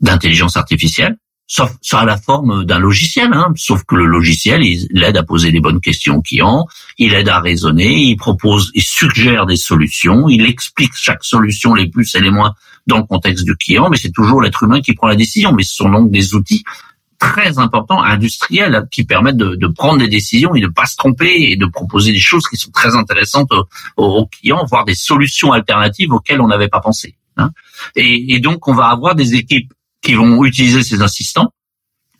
d'intelligence 0.00 0.56
artificielle, 0.56 1.16
sauf 1.46 1.72
ça 1.80 2.04
la 2.04 2.16
forme 2.16 2.64
d'un 2.64 2.78
logiciel, 2.78 3.30
hein, 3.32 3.52
sauf 3.56 3.84
que 3.84 3.94
le 3.94 4.06
logiciel, 4.06 4.62
il 4.64 5.02
aide 5.02 5.16
à 5.16 5.22
poser 5.22 5.50
les 5.50 5.60
bonnes 5.60 5.80
questions 5.80 6.16
aux 6.16 6.22
clients, 6.22 6.66
il 6.98 7.14
aide 7.14 7.28
à 7.28 7.40
raisonner, 7.40 8.02
il 8.02 8.16
propose, 8.16 8.70
il 8.74 8.82
suggère 8.82 9.46
des 9.46 9.56
solutions, 9.56 10.28
il 10.28 10.44
explique 10.46 10.92
chaque 10.94 11.24
solution, 11.24 11.74
les 11.74 11.88
plus 11.88 12.14
et 12.14 12.20
les 12.20 12.30
moins, 12.30 12.54
dans 12.86 12.98
le 12.98 13.04
contexte 13.04 13.44
du 13.44 13.56
client, 13.56 13.88
mais 13.90 13.96
c'est 13.96 14.12
toujours 14.12 14.40
l'être 14.40 14.62
humain 14.62 14.80
qui 14.80 14.94
prend 14.94 15.08
la 15.08 15.16
décision. 15.16 15.52
Mais 15.52 15.62
ce 15.62 15.74
sont 15.74 15.88
donc 15.88 16.10
des 16.10 16.34
outils 16.34 16.64
très 17.18 17.58
importants, 17.58 18.02
industriels, 18.02 18.86
qui 18.90 19.04
permettent 19.04 19.36
de, 19.36 19.66
prendre 19.68 19.98
des 19.98 20.08
décisions 20.08 20.54
et 20.54 20.60
de 20.60 20.68
pas 20.68 20.86
se 20.86 20.96
tromper 20.96 21.50
et 21.50 21.56
de 21.56 21.66
proposer 21.66 22.12
des 22.12 22.20
choses 22.20 22.46
qui 22.46 22.56
sont 22.56 22.70
très 22.70 22.94
intéressantes 22.94 23.50
aux, 23.52 23.66
aux 23.96 24.26
clients, 24.26 24.64
voire 24.68 24.84
des 24.84 24.94
solutions 24.94 25.52
alternatives 25.52 26.12
auxquelles 26.12 26.40
on 26.40 26.48
n'avait 26.48 26.68
pas 26.68 26.80
pensé. 26.80 27.16
Hein. 27.36 27.50
Et, 27.94 28.38
donc, 28.40 28.68
on 28.68 28.74
va 28.74 28.86
avoir 28.86 29.14
des 29.14 29.34
équipes 29.34 29.72
qui 30.02 30.14
vont 30.14 30.44
utiliser 30.44 30.82
ces 30.82 31.02
assistants, 31.02 31.52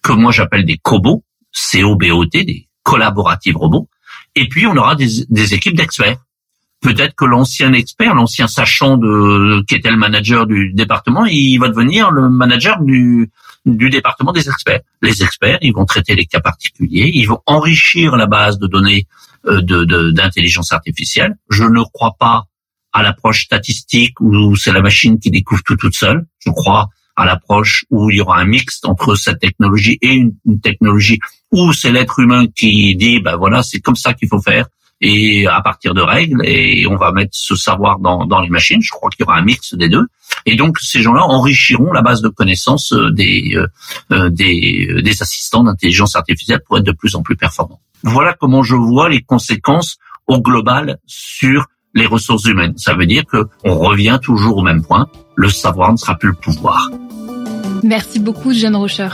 que 0.02 0.12
moi 0.12 0.32
j'appelle 0.32 0.64
des 0.64 0.78
cobots, 0.78 1.24
C-O-B-O-T, 1.52 2.44
des 2.44 2.68
collaboratives 2.82 3.56
robots. 3.56 3.88
Et 4.34 4.48
puis, 4.48 4.66
on 4.66 4.76
aura 4.76 4.94
des 4.94 5.54
équipes 5.54 5.76
d'experts 5.76 6.18
peut-être 6.80 7.14
que 7.14 7.24
l'ancien 7.24 7.72
expert, 7.72 8.14
l'ancien 8.14 8.48
sachant 8.48 8.96
de 8.96 9.62
qui 9.66 9.74
était 9.74 9.90
le 9.90 9.96
manager 9.96 10.46
du 10.46 10.72
département, 10.72 11.24
il 11.26 11.58
va 11.58 11.68
devenir 11.68 12.10
le 12.10 12.28
manager 12.28 12.80
du 12.80 13.30
du 13.64 13.90
département 13.90 14.32
des 14.32 14.48
experts. 14.48 14.80
Les 15.02 15.22
experts, 15.22 15.58
ils 15.60 15.72
vont 15.72 15.84
traiter 15.84 16.14
les 16.14 16.26
cas 16.26 16.40
particuliers, 16.40 17.10
ils 17.12 17.26
vont 17.26 17.40
enrichir 17.46 18.16
la 18.16 18.26
base 18.26 18.58
de 18.58 18.66
données 18.66 19.06
euh, 19.46 19.60
de 19.60 20.10
d'intelligence 20.12 20.72
artificielle. 20.72 21.36
Je 21.50 21.64
ne 21.64 21.82
crois 21.82 22.14
pas 22.18 22.44
à 22.92 23.02
l'approche 23.02 23.44
statistique 23.44 24.20
où 24.20 24.56
c'est 24.56 24.72
la 24.72 24.82
machine 24.82 25.18
qui 25.18 25.30
découvre 25.30 25.62
tout 25.64 25.76
toute 25.76 25.94
seule. 25.94 26.26
Je 26.38 26.50
crois 26.50 26.88
à 27.16 27.24
l'approche 27.24 27.84
où 27.90 28.10
il 28.10 28.18
y 28.18 28.20
aura 28.20 28.38
un 28.38 28.44
mix 28.44 28.80
entre 28.84 29.14
cette 29.14 29.40
technologie 29.40 29.98
et 30.02 30.12
une, 30.12 30.34
une 30.44 30.60
technologie 30.60 31.18
où 31.50 31.72
c'est 31.72 31.90
l'être 31.90 32.18
humain 32.18 32.46
qui 32.54 32.94
dit, 32.94 33.20
ben 33.20 33.36
voilà, 33.36 33.62
c'est 33.62 33.80
comme 33.80 33.96
ça 33.96 34.12
qu'il 34.14 34.28
faut 34.28 34.40
faire 34.40 34.66
et 35.00 35.46
à 35.46 35.60
partir 35.60 35.94
de 35.94 36.00
règles 36.00 36.40
et 36.44 36.86
on 36.86 36.96
va 36.96 37.12
mettre 37.12 37.32
ce 37.32 37.54
savoir 37.54 37.98
dans, 37.98 38.24
dans 38.24 38.40
les 38.40 38.48
machines. 38.48 38.80
Je 38.82 38.90
crois 38.90 39.10
qu'il 39.10 39.24
y 39.24 39.28
aura 39.28 39.38
un 39.38 39.42
mix 39.42 39.74
des 39.74 39.88
deux. 39.88 40.06
Et 40.46 40.56
donc 40.56 40.78
ces 40.78 41.02
gens-là 41.02 41.22
enrichiront 41.24 41.92
la 41.92 42.02
base 42.02 42.22
de 42.22 42.28
connaissances 42.28 42.92
euh, 42.92 43.10
des 43.10 43.52
euh, 43.56 43.66
euh, 44.12 44.30
des, 44.30 45.02
des 45.02 45.22
assistants 45.22 45.64
d'intelligence 45.64 46.16
artificielle 46.16 46.60
pour 46.66 46.78
être 46.78 46.84
de 46.84 46.92
plus 46.92 47.14
en 47.14 47.22
plus 47.22 47.36
performants. 47.36 47.80
Voilà 48.02 48.34
comment 48.34 48.62
je 48.62 48.74
vois 48.74 49.08
les 49.08 49.20
conséquences 49.20 49.98
au 50.26 50.40
global 50.40 50.98
sur 51.06 51.66
les 51.94 52.06
ressources 52.06 52.44
humaines. 52.44 52.74
Ça 52.76 52.94
veut 52.94 53.06
dire 53.06 53.24
que 53.24 53.46
on 53.64 53.78
revient 53.78 54.18
toujours 54.22 54.58
au 54.58 54.62
même 54.62 54.84
point. 54.84 55.08
Le 55.34 55.48
savoir 55.48 55.92
ne 55.92 55.96
sera 55.96 56.14
plus 56.14 56.28
le 56.28 56.34
pouvoir. 56.34 56.90
Merci 57.82 58.18
beaucoup, 58.18 58.52
Jeanne 58.52 58.76
Rocher. 58.76 59.08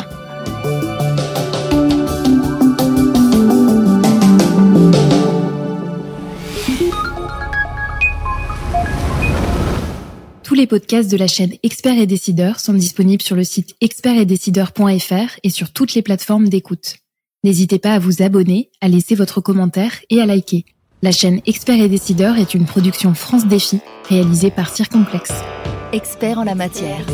Tous 10.52 10.56
les 10.56 10.66
podcasts 10.66 11.10
de 11.10 11.16
la 11.16 11.28
chaîne 11.28 11.54
Experts 11.62 11.98
et 11.98 12.06
Décideurs 12.06 12.60
sont 12.60 12.74
disponibles 12.74 13.22
sur 13.22 13.36
le 13.36 13.42
site 13.42 13.74
expertsetdecideurs.fr 13.80 15.38
et 15.42 15.48
sur 15.48 15.72
toutes 15.72 15.94
les 15.94 16.02
plateformes 16.02 16.50
d'écoute. 16.50 16.96
N'hésitez 17.42 17.78
pas 17.78 17.94
à 17.94 17.98
vous 17.98 18.20
abonner, 18.20 18.68
à 18.82 18.88
laisser 18.88 19.14
votre 19.14 19.40
commentaire 19.40 19.92
et 20.10 20.20
à 20.20 20.26
liker. 20.26 20.66
La 21.00 21.10
chaîne 21.10 21.40
Experts 21.46 21.80
et 21.80 21.88
Décideurs 21.88 22.36
est 22.36 22.52
une 22.52 22.66
production 22.66 23.14
France 23.14 23.46
Défi 23.46 23.80
réalisée 24.10 24.50
par 24.50 24.68
Circomplex. 24.68 25.32
Experts 25.94 26.40
en 26.40 26.44
la 26.44 26.54
matière. 26.54 27.06